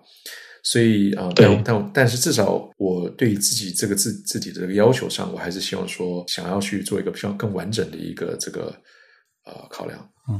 [0.63, 8.65] 所以啊，但但但是至少我对自己这个字字体的这个要求上，我还是希望说，想要去做一个比较更完整的一个这个
[9.45, 9.99] 呃考量。
[10.29, 10.39] 嗯，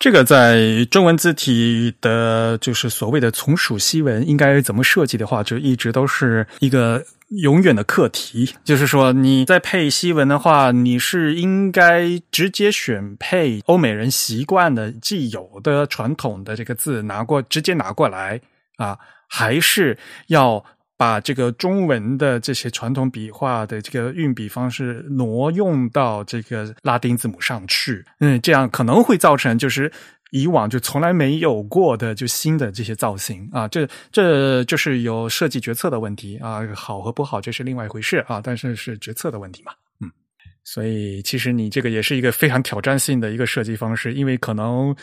[0.00, 7.04] 这个在中文字体的，就是所谓的从属西文应该怎么设计的话，就一直都是一个。
[7.44, 18.40] 永远的课题就是说，你在配西文的话，你是应该直接选配欧美人习惯的既有的传统的这个字拿过直接拿过来
[18.78, 18.98] 啊，
[19.28, 19.96] 还是
[20.26, 20.64] 要
[21.00, 28.04] 把这个中文的这些传统笔画的这个运笔方式挪用到这个拉丁字母上去？
[28.18, 29.90] 嗯，这样可能会造成就是。
[30.32, 40.08] 以往就从来没有过的就新的这些造型啊，这这就是有设计决策的问题啊，好和不好这是另外一回事啊，但是是决策的问题嘛，嗯，
[40.62, 44.94] 所以其实你这个也是一个非常挑战性的一个设计方式，因为可能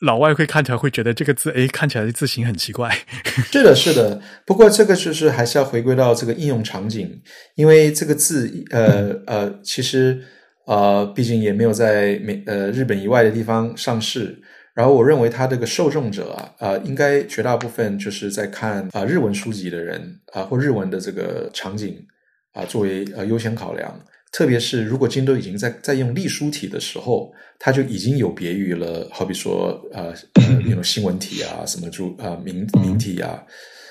[0.00, 2.90] 老外会看起来会觉得这个字哎看起来字形很奇怪，
[3.52, 7.20] 是的，是的，不过这个就是还是要回归到这个应用场景，
[7.54, 10.22] 因为这个字呃呃其实。
[10.68, 14.36] 呃，毕竟也没有在美呃日本以外的地方上市。
[14.74, 22.04] 然后我认为它这个受众者啊，呃，应该绝大部分就是在看啊日文书籍的人啊，或日文的这个场景
[22.52, 23.96] 啊，作为呃优先考量。
[24.32, 33.42] 特别是如果京都已经在在用隶书体的时候，它就已经有别于了，好比说呃那种新闻体啊，什么注啊名名体啊。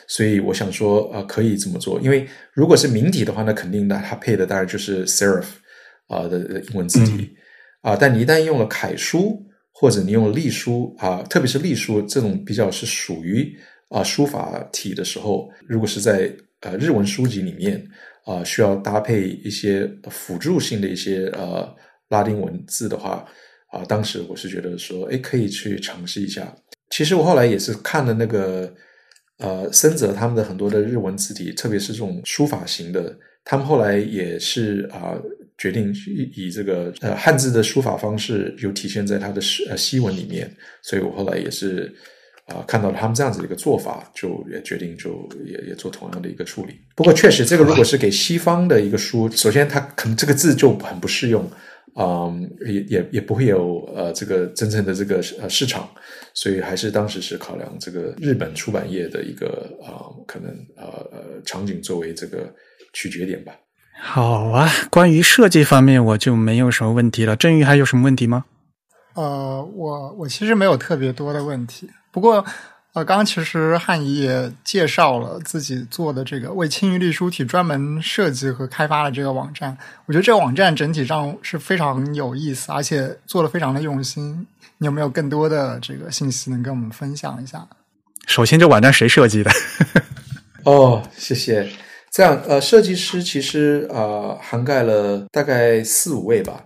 [0.07, 1.99] 所以我想说，呃，可以这么做。
[1.99, 5.45] 因为如果是明体的话，那肯定的，它配的当然就是 serif
[6.05, 7.35] 啊的英文字体
[7.81, 7.95] 啊。
[7.95, 13.51] 但你一旦用了楷书，或者你用了隶书啊，特别是隶书这种比较是属于
[13.89, 17.83] 啊书法体的时候，如果是在呃日文书籍里面
[18.25, 21.73] 啊需要搭配一些辅助性的一些呃
[22.09, 23.25] 拉丁文字的话
[23.71, 26.55] 啊，当时我是觉得说，哎，可以去尝试一下。
[26.89, 28.73] 其实我后来也是看了那个
[29.39, 35.19] 呃森泽他们的很多的日文字体，特别是这种书法型的，他们后来也是啊
[35.57, 35.93] 决定
[36.35, 40.49] 以这个呃汉字的书法方式有体现在他的诗呃西文里面，
[40.81, 41.93] 所以我后来也是
[42.47, 46.79] 啊看到了他们这样子的一个做法，就也决定就也也做同样的一个处理。
[46.95, 51.49] 不过确实，这个如果是给西方的一个书，首先它可能这个字就很不适用。
[51.97, 55.89] 嗯，也也也不会有呃这个真正的这个呃市场，
[56.33, 62.53] 所以还是当时是考量这个日本出版业的一个啊可能呃呃场景作为这个
[62.91, 63.53] 取决点吧。
[63.97, 67.33] 好啊，关于设计方面我就没有什么问题了。
[67.37, 68.43] 振宇还有什么问题吗？
[69.13, 72.43] 呃，我我其实没有特别多的问题，不过。
[72.95, 79.77] 呃，刚刚其实汉仪也介绍了自己做的这个为青鱼隶书体专门设计和开发的这个网站。
[80.05, 84.47] 我觉得这个网站整体上是非常有意思，而且做的非常的用心。
[84.77, 87.67] 你有没有更多的这个信息能跟我们分享一下？
[88.27, 89.51] 首先，这网站谁设计的？
[90.63, 91.69] 哦，谢谢。
[92.13, 96.63] 这样，呃，设计师其实呃涵盖了大概四五位吧。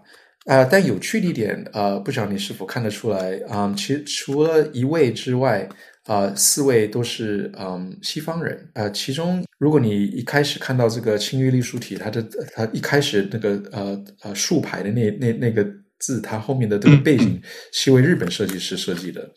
[0.49, 3.73] 啊，但有趣的一点，呃，不知道你是否看得出来啊？
[3.77, 5.69] 其实除了一位之外。
[6.05, 8.67] 啊，四位都是嗯西方人。
[8.73, 15.63] 呃，其中如果你一开始看到这个青玉隶书体，它的它一开始那个呃呃竖排的那那那个
[15.99, 17.39] 字，它后面的这个背景
[17.71, 19.29] 是为日本设计师设计的，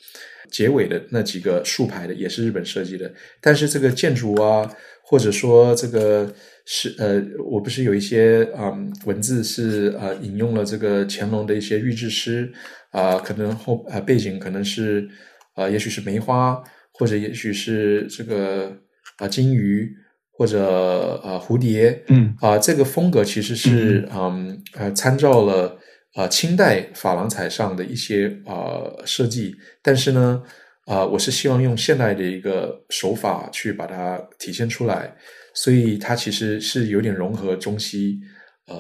[0.51, 3.12] 结尾的那几个竖排的也是日本设计的。
[3.43, 4.66] 但是这个建筑啊，
[5.12, 6.34] 或者说这个
[6.64, 12.51] 是呃，我不是有一些嗯文字是呃引用了这个乾隆的一些御制诗
[12.93, 15.06] 啊，可能后啊背景可能是。
[15.55, 16.59] 啊，也许是梅花，
[16.94, 18.74] 或者也许是这个
[19.18, 19.94] 啊金鱼，
[20.30, 25.78] 或者啊蝴蝶，嗯啊，这个风格其实是嗯呃参照了
[26.14, 30.43] 啊清代珐琅彩上的一些啊设计，但是呢
[30.86, 35.14] 啊我是希望用现代的一个手法去把它体现出来，
[35.54, 38.18] 所以它其实是有点融合中西，
[38.66, 38.74] 呃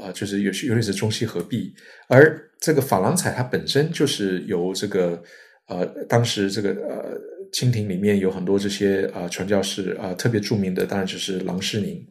[0.00, 1.74] 呃就是有有点是中西合璧，
[2.08, 5.22] 而这个珐琅彩它本身就是由这个。
[5.66, 7.18] 呃，当时这个呃，
[7.50, 12.06] 清廷里面有很多这些呃传教士啊，特别著名的当然就是郎世宁，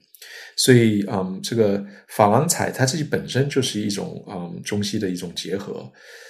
[0.57, 1.77] 所以嗯，这个
[2.09, 5.87] 珐琅彩它自己本身就是一种嗯中西的一种结合，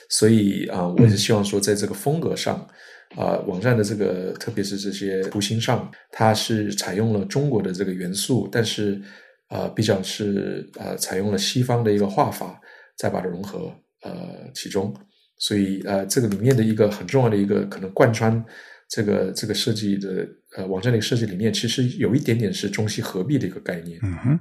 [0.10, 2.68] 所以啊，我也是希望说在这个风格上
[3.15, 9.02] 啊，网站的这个特别是这些图形上，它是采用了中国的这个元素，但是
[9.48, 12.60] 啊，比较是呃采用了西方的一个画法，
[12.98, 13.72] 再把它融合
[14.02, 14.94] 呃其中。
[15.38, 18.44] 所以，呃，这个里面的一个很重要的一个可能贯穿
[18.88, 20.26] 这个这个设计的
[20.56, 23.99] 呃网站的一个设计理念，其实有一点点是中西合璧的一个概念。
[24.03, 24.40] 嗯哼。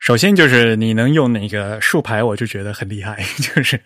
[0.00, 3.22] 首先就是你能用那个竖排，我就觉得很厉害。
[3.38, 3.78] 就是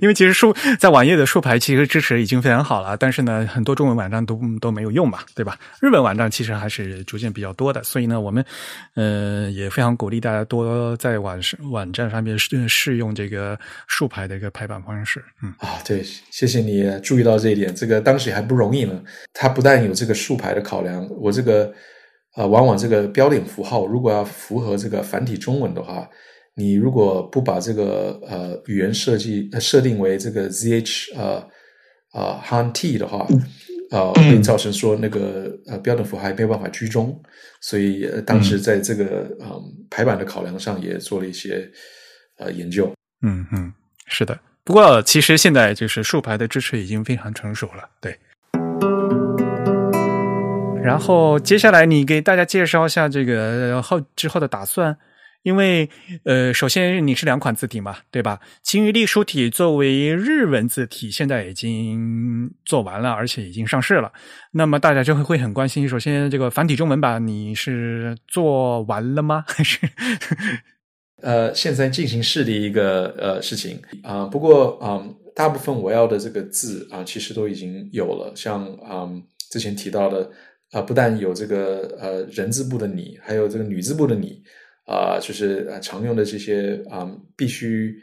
[0.00, 5.56] 因为其实竖在网页的竖排其实支持已经非常好了，但是呢，很多中文网站都都没有用嘛，对吧？
[5.80, 8.44] 日本网站其实还是逐渐比较多的，所以呢，我们
[8.94, 11.40] 呃也非常鼓励大家多在网
[11.70, 13.56] 网站上面试试用这个
[13.86, 15.24] 竖排的一个排版方式。
[15.44, 19.00] 嗯啊，对，谢谢你注意到这一点，这个当时还不容易呢。
[19.32, 21.72] 它不但有这个竖排的考量，我这个。
[22.36, 26.06] 啊，往往这个标点符号如果要符合这个繁体中文的话，
[26.54, 31.48] 你如果不把这个呃语言设计设定为这个 zh 呃
[32.12, 33.26] 呃 han t 的话，
[33.90, 37.18] 呃会造成说那个呃标点符号没有办法居中，
[37.62, 41.66] 所以当时在这个嗯排版的考量上也做了一些
[42.36, 42.92] 呃研究。
[43.22, 43.72] 嗯嗯，
[44.06, 44.38] 是的。
[44.62, 48.14] 不过其实现在就是竖排的支持已经非常成熟了，对。
[50.86, 54.96] 然后接下来你给大家介绍一下这个后之后的打算，
[55.42, 55.90] 因为
[56.24, 58.38] 呃，首先你是两款字体嘛，对吧？
[58.62, 64.12] 青鱼隶书体作为日文字体，现在已经做完了，而且已经上市了。
[64.52, 69.44] 那么大家就会会很关心，首先这个繁体中文版你是做完了吗？
[69.48, 69.80] 还是
[71.22, 74.24] 呃，现在进行式的一个呃事情啊？
[74.26, 75.02] 不过啊，
[75.34, 79.08] 大部分我要的这个字啊，其实都已经有了，像啊
[79.50, 80.30] 之前提到的。
[80.72, 84.42] 啊，不但有这个呃人字部的你，还有这个女字部的你，
[84.86, 87.96] 啊，就是常用的这些啊，必须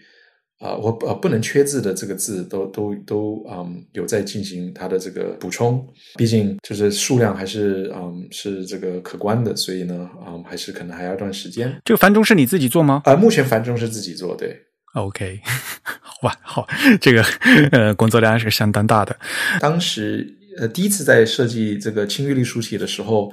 [0.60, 5.86] 啊，我呃不能缺字的这个字都都都嗯有在进行它的这个补充，
[6.16, 11.76] 毕竟就是数量还是嗯是这个可观的，所以呢嗯还是可能还要一段时间。
[11.84, 13.02] 这个繁中是你自己做吗？
[13.04, 14.58] 啊，目前繁中是自己做，对。
[14.94, 15.42] OK，
[16.00, 16.68] 好吧，好，
[17.02, 17.24] 这个
[17.72, 19.18] 呃工作量是相当大的。
[19.60, 20.24] 当时
[20.58, 23.32] 呃第一次在设计这个轻阅历书体的时候，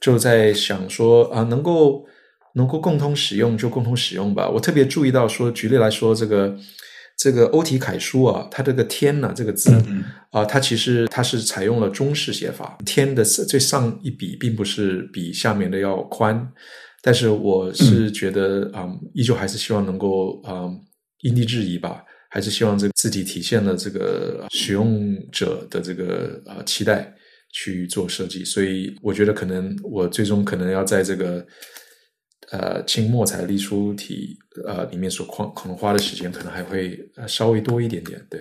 [0.00, 2.06] 就在想说啊，能够
[2.54, 4.48] 能够共同使用就共同使用吧。
[4.48, 6.56] 我特别注意到说，举例来说，这个
[7.16, 9.70] 这个欧体楷书啊，它这个“天”呢这个字
[10.30, 16.52] 啊，它其实它是采用了中式写法，“天”的最上一笔并不是比下面的要宽，
[17.02, 20.64] 但是我是觉得啊、嗯，依旧还是希望能够啊。
[20.64, 20.80] 嗯
[21.22, 27.12] 因地制宜吧，还是希望这个字体体现了这个使用者的这个呃期待
[27.52, 31.44] 去做设计，所以我觉得可能我最终可能要在这个
[32.52, 38.24] 呃清墨彩隶书体呃里面所框可能花的时间可能还会稍微多一点点。
[38.30, 38.40] 对，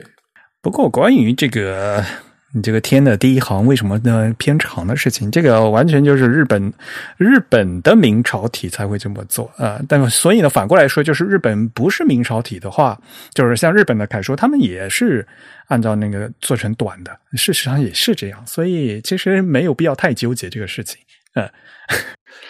[0.61, 2.05] 不过关于这个。
[2.51, 5.29] 你这个天的第一行为什么呢偏长的事情？
[5.29, 6.73] 这个完全就是日本
[7.17, 9.85] 日本的明朝体才会这么做啊、呃！
[9.87, 12.99] 但所以呢，反过来说，就是日本不是明朝体的话，
[13.35, 15.27] 就是像日本的楷书，他们也是
[15.67, 18.43] 按照那个做成短的，事实上也是这样。
[18.47, 20.99] 所以其实没有必要太纠结这个事情。
[21.35, 21.47] 呃，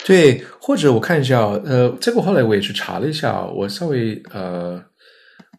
[0.06, 4.82] 对，或者我看一下，呃，这个后来我也去查了一下，我稍微呃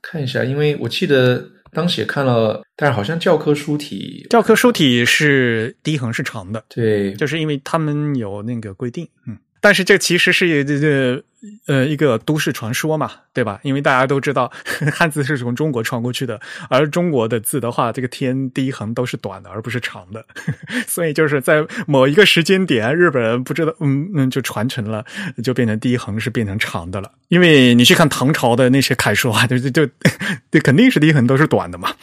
[0.01, 1.45] 看一下，因为我记得。
[1.73, 11.23] 当时也看了，但是好像教科书体，教科书体是第一横是长的，对，就是因为他们有那个规定，嗯，但是这其实是这个
[11.67, 13.61] 呃一个都市传说嘛，对吧？
[13.63, 14.51] 因为大家都知道
[14.93, 20.25] 汉字是从中国传过去的，而中国的字的话，这个天第一横都是短的，而不是长的，
[20.87, 25.05] 所以就是在某一个时间点，日本人不知道，嗯嗯，就传承了，
[25.43, 27.11] 就变成第一横是变成长的了。
[27.29, 29.87] 因为你去看唐朝的那些楷书啊，就就就
[30.51, 31.95] 就肯定是第一横都是短的嘛。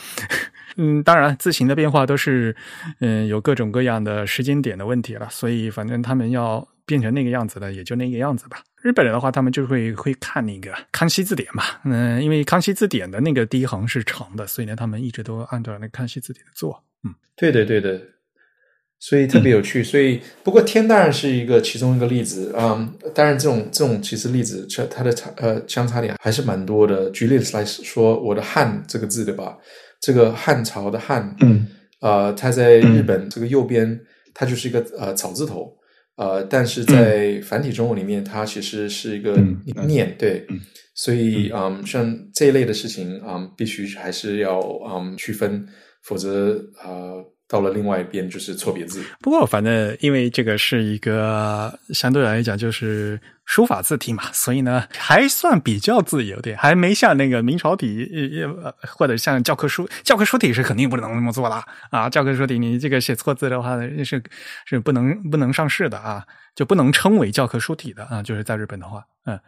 [0.77, 2.55] 嗯，当然字形的变化都是
[2.99, 8.63] 嗯有各种各样的时间点的问题了，所以反正他们要变成那个样子了，也就那个样子吧。
[8.81, 16.83] 日本人的话，他们就会会看那个康熙字典嘛，嗯，因为康熙字典的那个第一行是长的，所以呢，他们一直都按照那康熙字典做。
[17.03, 18.01] 嗯，对的，对的。
[18.99, 23.11] 所以特别有趣，所以不过天当然是一个其中一个例子啊、嗯。
[23.13, 27.07] 当然，这种这种其实例子，它的差呃相差点还是蛮多的。
[27.11, 29.55] 举例子来说，我的汉这个字对吧？
[30.01, 31.67] 这个汉朝的汉，嗯，
[32.01, 33.99] 呃，它在日本这个右边，
[34.33, 35.71] 它就是一个呃草字头，
[36.17, 39.35] 呃，但是在繁体中文里面，它其实是一个
[39.87, 40.45] 念，对，
[40.93, 45.65] 所以嗯，像这一类的事情啊、嗯，必须还是要嗯区分，
[46.03, 46.89] 否则啊。
[46.89, 49.03] 呃到了另外一边就是错别字。
[49.21, 62.09] 不过反正因为这个是一个相对来讲就是书法字体嘛，所以呢还算比较自由点，还没像那个明朝体呃或者像教科书，教科书体是肯定不能那么做啦啊！
[62.09, 64.21] 教科书体你这个写错字的话是
[64.65, 69.39] 是不能不能上市的啊，就不能称为教科书体的啊，就是在日本的话，嗯。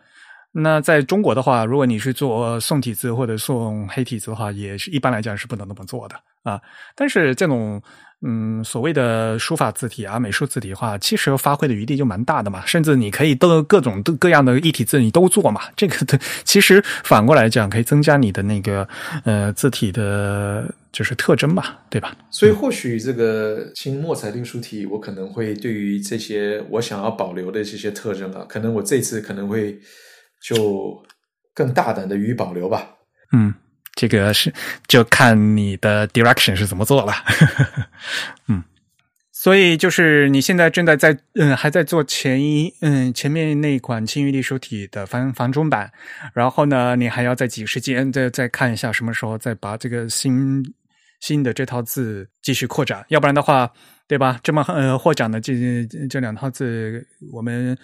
[0.51, 6.59] 那在中国的话，如果你是做宋体字或者宋黑体字的话，也是一般来讲是不能那么做的啊。
[6.95, 7.79] 但是这种
[8.25, 12.65] 嗯所谓的书法字体啊、美术字体的话，其实发挥的余地就蛮大的嘛。
[12.65, 15.61] 甚至你可以都各种各样的异体字你都做嘛。
[15.75, 18.87] 这个的其实反过来讲，可以增加你的那个
[19.25, 22.17] 呃字体的就是特征嘛，对吧？
[22.31, 29.79] 所以或许这个清末彩隶书体，我可能会对于这些我想要保留的这些特征啊，可能我这次可能会。
[30.41, 31.03] 就
[31.53, 32.95] 更大胆的予以保留吧。
[33.31, 33.53] 嗯，
[33.93, 34.53] 这个是
[34.87, 37.13] 就看你的 direction 是怎么做了。
[38.47, 38.63] 嗯，
[39.31, 45.91] 所以就是你现在正在在嗯还在做前一嗯前面那款轻阅隶书体的繁繁中版，
[46.33, 50.63] 然后呢你还要在挤时间再再看一下什么时候再把这个新
[51.19, 53.71] 新的这套字继续扩展，要不然的话，
[54.07, 54.39] 对吧？
[54.41, 55.53] 这么呃获奖的这
[56.09, 57.77] 这两套字我们。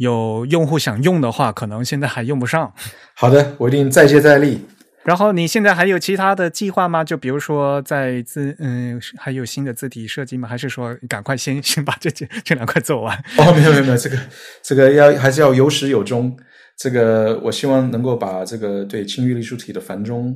[0.00, 2.72] 有用户想用的话，可能现在还用不上。
[3.14, 4.64] 好的，我一定再接再厉。
[5.04, 7.04] 然后你现在还有其他的计划吗？
[7.04, 10.48] 就比如说在字嗯，还有新的字体设计吗？
[10.48, 13.14] 还是说赶快先先把这这这两块做完？
[13.36, 14.16] 哦，没有没有没有，这个
[14.62, 16.34] 这个要还是要有始有终。
[16.78, 20.34] 这个我希望能够把这个对清玉隶书体的繁中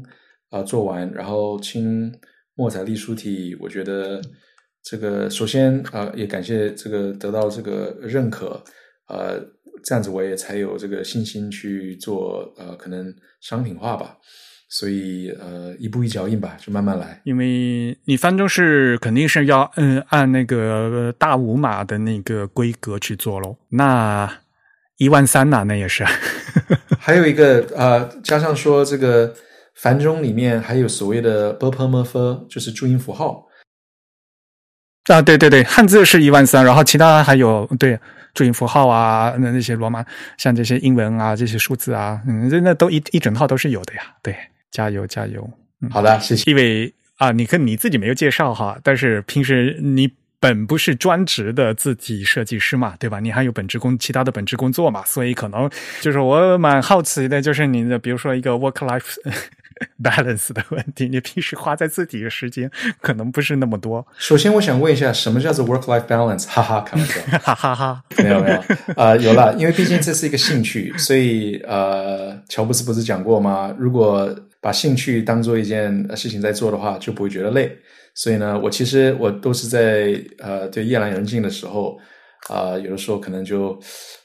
[0.51, 2.13] 啊、呃、做完，然后清
[2.55, 4.21] 墨彩隶书体，我觉得
[4.83, 8.63] 这个首先啊、呃、也感谢这个得到这个认可。
[9.07, 9.39] 呃，
[9.85, 14.17] 这样子我也才有这个信心去做呃，可能商品化吧。
[14.71, 17.21] 所以呃，一步一脚印吧，就慢慢来。
[17.25, 23.57] 因为你翻中是肯定是要嗯按那个大五码的那个规格去做喽。
[23.69, 24.41] 那
[24.97, 26.05] 一万三呐、啊，那也是。
[26.99, 29.33] 还有一个呃，加上说这个
[29.77, 33.47] 繁中里面还有所谓的 b p m f，就是注音符号。
[35.05, 38.01] 啊，对对对，汉字是一万三，然后其他还有对
[38.35, 40.05] 注音符号啊，那那些罗马，
[40.37, 44.03] 像这些英文啊，这些数字啊，嗯，那都一一整套都是有的呀。
[44.23, 44.37] 对，
[44.71, 45.49] 加油加油！
[45.91, 46.51] 好的，谢谢。
[46.51, 53.21] 因为啊，你看你自己没有介绍哈，但是平时你本不是专职的字体设计师嘛，对吧？
[53.21, 55.71] 你还有本职工，其他的本职工作嘛，所以可能
[56.01, 59.17] 就是我蛮好奇的，就是你的比如说一个 work life。
[60.03, 62.71] balance 的问题，你平时花在自己的时间
[63.01, 64.07] 可能不是那么多。
[64.17, 66.47] 首先，我想问一下，什么叫做 work life balance？
[66.47, 68.57] 哈哈，开玩笑， 哈哈哈，没有没有
[68.97, 73.75] 啊， 有了，因为毕竟这是一个兴趣，所以呃，乔布斯不是讲过吗？
[73.79, 77.77] 如果把兴趣当做一件事情在做的话，就不会觉得累。
[78.15, 81.99] 所以呢，我其实我都是在呃，对夜阑人静的时候。
[82.49, 83.79] 啊，有的时候可能就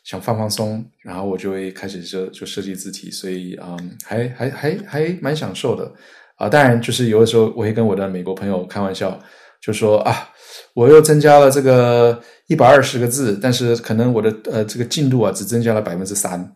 [0.04, 5.90] 想放放松，然后我就会开始就就设计字体，所以啊，还还还还蛮享受的
[6.38, 6.50] 啊。
[6.50, 9.18] 当然，就是有的时候我会跟我的美国朋友开玩笑，
[9.62, 10.30] 就说啊，
[10.74, 16.56] 我又增加了这个一百二十个字，但是可能我的呃这个进度啊只增加了百分之三，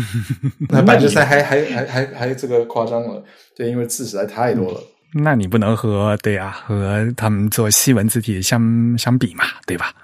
[0.70, 3.22] 那百分之三还还还还还这个夸张了，
[3.54, 4.80] 对，因为字实在太多了。
[5.22, 9.94] 那你不能和对啊和他们做西文字体相相比嘛，对吧？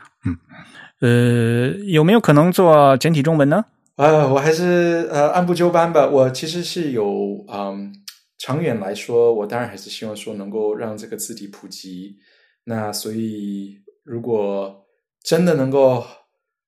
[1.00, 3.64] 呃，有没有可能做简体中文呢？
[3.96, 6.06] 啊，我还是呃按部就班吧。
[6.06, 7.92] 我其实是有嗯，
[8.38, 12.16] 长远来说，我当然还是希望说能够让这个字体普及。
[12.64, 14.84] 那所以，如果
[15.22, 16.04] 真的能够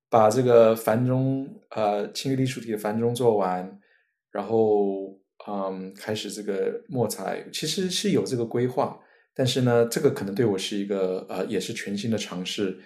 [0.09, 3.79] 把这个繁中呃轻力隶书体的繁中做完，
[4.31, 8.99] 然后嗯开始这个墨彩，其实是有这个规划。
[9.35, 12.79] 但是呢，这个可能对我是一个呃也是全新的尝试。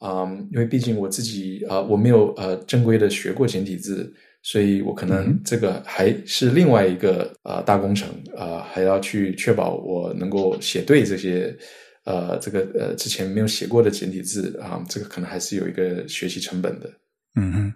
[0.00, 4.12] 嗯，因为毕竟我自己啊，我没有呃正规的学过简体字，
[4.42, 11.56] 所以我可能这个还是另外一个呃大工程啊，还要去确保我能够写对这些
[12.04, 16.92] 呃这个呃之前没有写过的简体字啊，这个可能还是有一个学习成本的。
[17.36, 17.72] 嗯哼。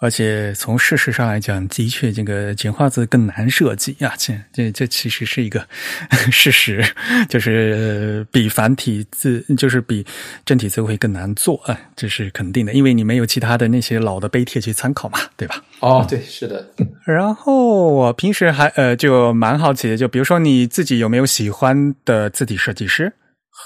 [0.00, 4.14] 而且从事实上来讲，的确这个简化字更难设计啊！
[4.16, 5.64] 这这这其实是一个
[6.32, 6.82] 事实，
[7.28, 10.04] 就是比繁体字，就是比
[10.46, 15.62] 正体字会更难做啊，这是肯定的，因为你没有其他的那些老的碑帖去参考嘛，对吧？
[15.80, 16.66] 哦，对，是的。
[17.04, 23.12] 然后我平时还呃，就蛮好奇的，就比如说你自己有没有喜欢的字体设计师？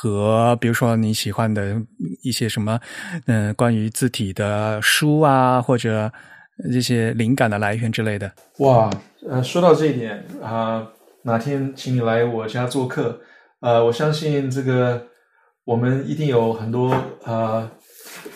[0.04, 1.80] 和比如说你喜欢的
[2.22, 2.78] 一些什么，
[3.24, 6.12] 嗯，关于字体的书啊，或者
[6.70, 8.30] 这些灵感的来源之类的。
[8.58, 8.90] 哇，
[9.26, 10.86] 呃，说到这一点啊，
[11.22, 13.18] 哪天请你来我家做客，
[13.60, 15.02] 呃，我相信这个
[15.64, 16.94] 我们一定有很多
[17.24, 17.66] 呃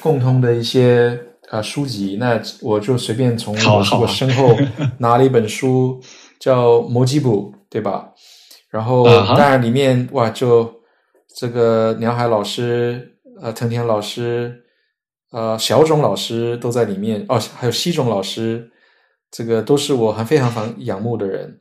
[0.00, 1.20] 共同的一些
[1.50, 2.16] 呃书籍。
[2.18, 3.54] 那我就随便从
[4.00, 4.56] 我身后
[4.96, 6.00] 拿了一本书，
[6.40, 8.08] 叫《摩基卜》，对吧？
[8.70, 9.04] 然后
[9.36, 10.77] 当然里面哇就。
[11.38, 14.60] 这个鸟海老师、呃，藤田老师、
[15.30, 18.68] 呃，小种老师都在里面哦，还有西种老师，
[19.30, 21.60] 这个都是我很非常非仰慕的人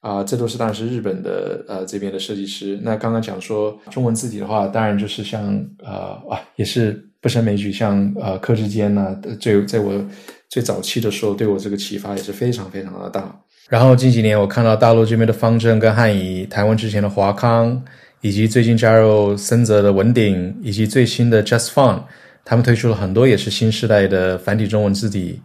[0.00, 0.24] 啊。
[0.24, 2.76] 这都是当然是日本的呃这边的设计师。
[2.82, 5.54] 那刚刚讲说中文字体的话，当然就是像
[5.84, 10.04] 呃啊，也是不胜枚举，像呃柯志坚呐，最在我
[10.48, 13.40] 最早期的时候，对我这个启发也是非常非常的大。
[13.68, 17.80] 然后近几年我看到大陆这边的方正跟汉仪，台湾之前的华康。
[18.22, 22.00] 以及最近加入森泽的文鼎，以及最新的 Just Fun，
[22.44, 25.38] 他们推出了很多也是新时代的繁体中文字体。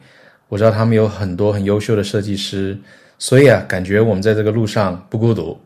[0.47, 2.77] 我知道他们有很多很优秀的设计师，
[3.19, 5.59] 所以啊，感觉我们在这个路上不孤独。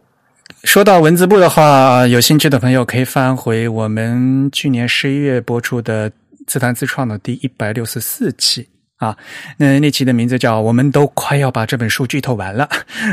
[0.63, 6.11] 说到文字部的话，有兴趣的朋友可以翻回我们去年十一月播出的
[6.47, 8.67] 自弹自创的第一百六十四期。
[9.01, 9.17] 啊，
[9.57, 12.69] 那那期的名字叫《我们都快要把这本书剧透完了》，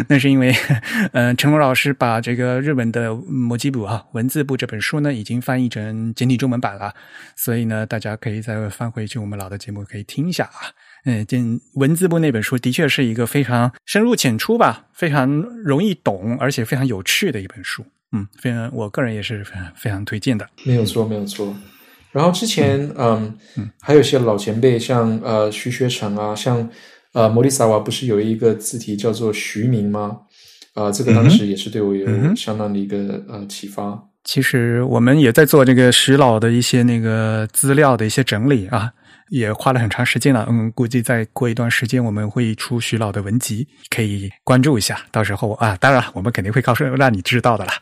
[0.08, 0.54] 那是因为，
[1.12, 6.92] 嗯，陈龙老师把这个日文的《摩基部》啊文字部这本书呢，已经翻译成简体中文版了，
[7.36, 10.68] 所以呢，大家可以再翻回去我们老的节目可以听一下啊。
[11.06, 11.38] 嗯，这
[11.76, 15.26] 文字部那本书的确是一个非常深入浅出吧，非常
[15.64, 17.82] 容易懂，而且非常有趣的一本书。
[18.12, 20.46] 嗯，非常，我个人也是非常非常推荐的。
[20.64, 21.56] 没有错，没有错。
[22.10, 23.36] 然后之前，嗯，
[23.80, 26.68] 还有一些老前辈，像呃徐学成啊，像
[27.12, 30.16] 呃摩利萨瓦，不是有一个字体叫做徐明吗？
[30.74, 34.02] 啊，这个当时也是对我有相当的一个呃启发。
[34.24, 38.92] 其实我们也在做这个徐老的一些那个资料的一些整理啊。
[39.30, 44.98] 也花了很长时间了，嗯，估计再过一段时间我们会出徐老的文集，可以关注一下。
[45.10, 47.72] 到时候啊，当然我们肯定会告诉让你知道的啦。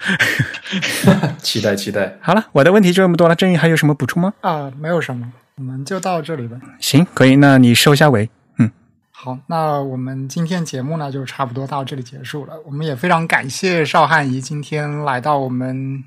[1.43, 2.17] 期待期待。
[2.21, 3.35] 好了，我的问题就这么多了。
[3.35, 4.35] 郑宇还有什么补充吗？
[4.41, 6.57] 啊，没有什么，我们就到这里吧。
[6.81, 7.37] 行，可以。
[7.37, 8.29] 那你收下尾。
[8.59, 8.71] 嗯，
[9.13, 12.55] 好，那我们今天节目呢就差不多到这里结束了。
[12.65, 16.03] 我们也非常感谢邵汉仪今天来到我们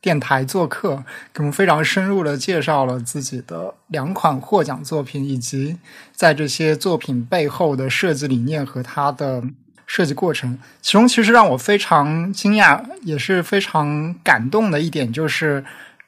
[0.00, 5.76] 电台做客，给我们非常深入的介绍了自己的两款获奖作品，以及
[6.12, 9.42] 在这些作品背后的设计理念和它的
[9.86, 10.58] 设计过程。
[10.80, 15.64] 其中，其实让我非常惊讶，也是非常感动的一点，就是。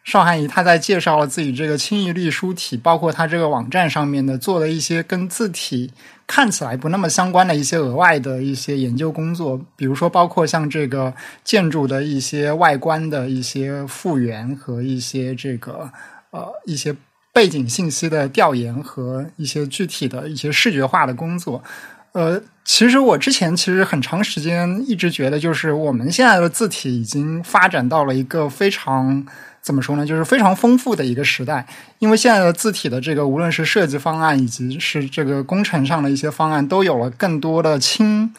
[0.09, 5.93] 邵汉仪他在介绍了自己这个轻易率书体，包括他这个网站上面的做的一些跟字体
[6.27, 11.13] 看起来不那么相关的一些额外的一些研究工作，比如说包括像这个
[11.45, 15.93] 建筑的一些外观的一些复原和一些这个
[16.31, 16.97] 呃一些
[17.35, 21.63] 背景信息的调研和一些具体的一些视觉化的工作。
[22.19, 29.25] 呃，其实我之前其实很长时间一直觉得，就是我们现在的字体已经发展到了一个非常。
[29.61, 30.07] 怎么说呢？
[30.07, 31.67] 就是非常丰富的一个时代，
[31.99, 38.33] 因为现在的字体的这个，无论是设计方案以及是这个工程上的一些方案，都有了更多的轻。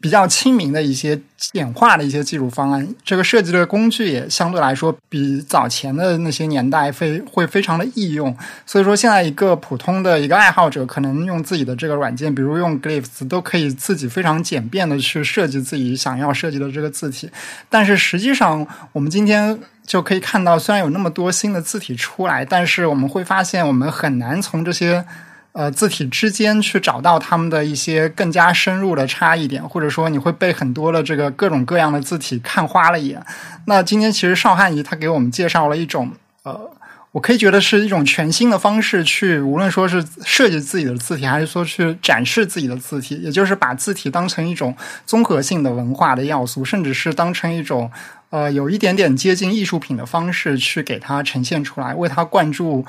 [0.00, 8.34] 比较亲民的一些简化的一些技术方案，这个设计的工具也相对来说比早前的那些年代非会非常的易用。
[8.64, 17.30] 所以说，现在一个普通的一个爱好者，可能用自己的这个软件，比如用 Glyphs，都可以自己非常简便的去设计自己想要设计的这个字体。
[17.68, 25.04] 但是实际上，我们今天就可以看到，虽然有那么多新的字体出来，但是我们会发现，我们很难从这些。
[25.52, 33.20] 呃，字体之间去找到他们的一些更加深入的差异点，或者说你会被很多的这个各种各样的字体看花了眼。
[33.66, 36.12] 那今天其实邵汉仪他给我们介绍了一种，
[36.44, 36.70] 呃，
[37.10, 44.72] 我可以觉得是一种全新的方式去，无论说是设计自己的字体，还是说去展示自己的字体，也就是把字体当成一种
[45.04, 47.90] 综合性的文化的要素，甚至是当成一种
[48.30, 52.86] 呃有一点点接近艺术品的方式去给它呈现出来，为它灌注。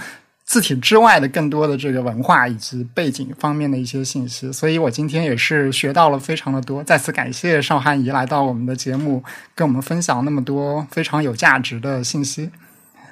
[0.52, 6.84] 字体之外的更多的这个文化以及背景方面的一些信息，所以我今天也是学到了非常的多。
[6.84, 9.24] 再次感谢邵汉仪来到我们的节目，
[9.56, 12.50] 跟我们分享那么多非常有价值的信息。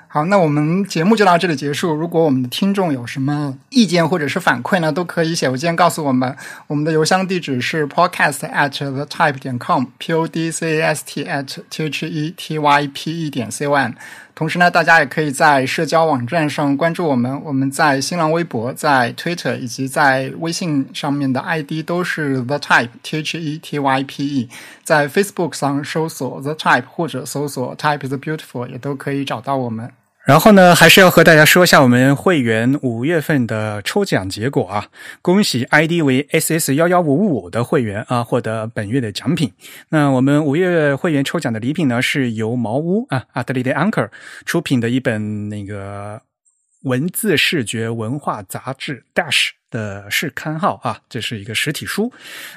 [0.10, 1.94] 好，那我们节目就到这里结束。
[1.94, 6.36] 如果我们的听众有什么意见或者是反馈呢，都可以写邮件告诉我们。
[6.68, 12.06] 我们的邮箱地址是 podcast at the type 点 com，p o d c a s t at t h
[12.06, 13.94] e t y p e 点 c o m。
[14.40, 17.44] 同时呢，大家也可以在社交网站上关注我们。
[17.44, 24.50] 我们在新浪微博、在 Twitter 以及在微信上面的 ID 都是 the type t h e t y p e。
[24.82, 29.92] 在 Facebook 上搜索 the type 或者搜索 type is beautiful 也都可以找到我们。
[30.30, 34.90] 然后呢，还是要和大家说一下我们会员五月份的抽奖结果啊！
[35.24, 39.52] 恭喜 ID 为 SS 幺幺五五的会员啊，获得本月的奖品。
[39.90, 44.12] 那我们五月会员抽奖的礼品呢，是由茅屋啊阿德利的 Anchor
[44.46, 46.22] 出品的一本那个
[46.84, 49.50] 文字视觉文化杂志 Dash。
[49.70, 52.12] 的试刊号啊，这是一个实体书，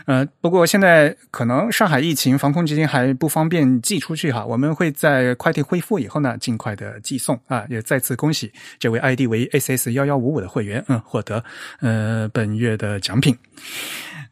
[0.06, 11.44] 呃，不过现在可能上海疫情防控基金还不方便寄出去哈，我们会在快递恢复以后呢，尽快的寄送啊，也再次恭喜这位 ID 为 SS 幺幺五五的会员，嗯，获得
[11.80, 13.36] 呃本月的奖品。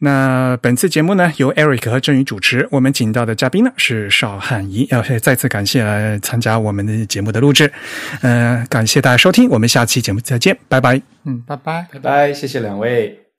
[0.02, 2.66] 那本次节目呢，由 Eric 和郑宇主持。
[2.70, 7.70] 我们请到的嘉宾呢是邵汉仪，要再次感谢来参加我们的节目的录制。
[8.22, 11.00] 嗯，感谢大家收听，我们下期节目再见，拜拜。
[11.24, 13.29] 嗯，拜拜，拜拜，谢谢两位。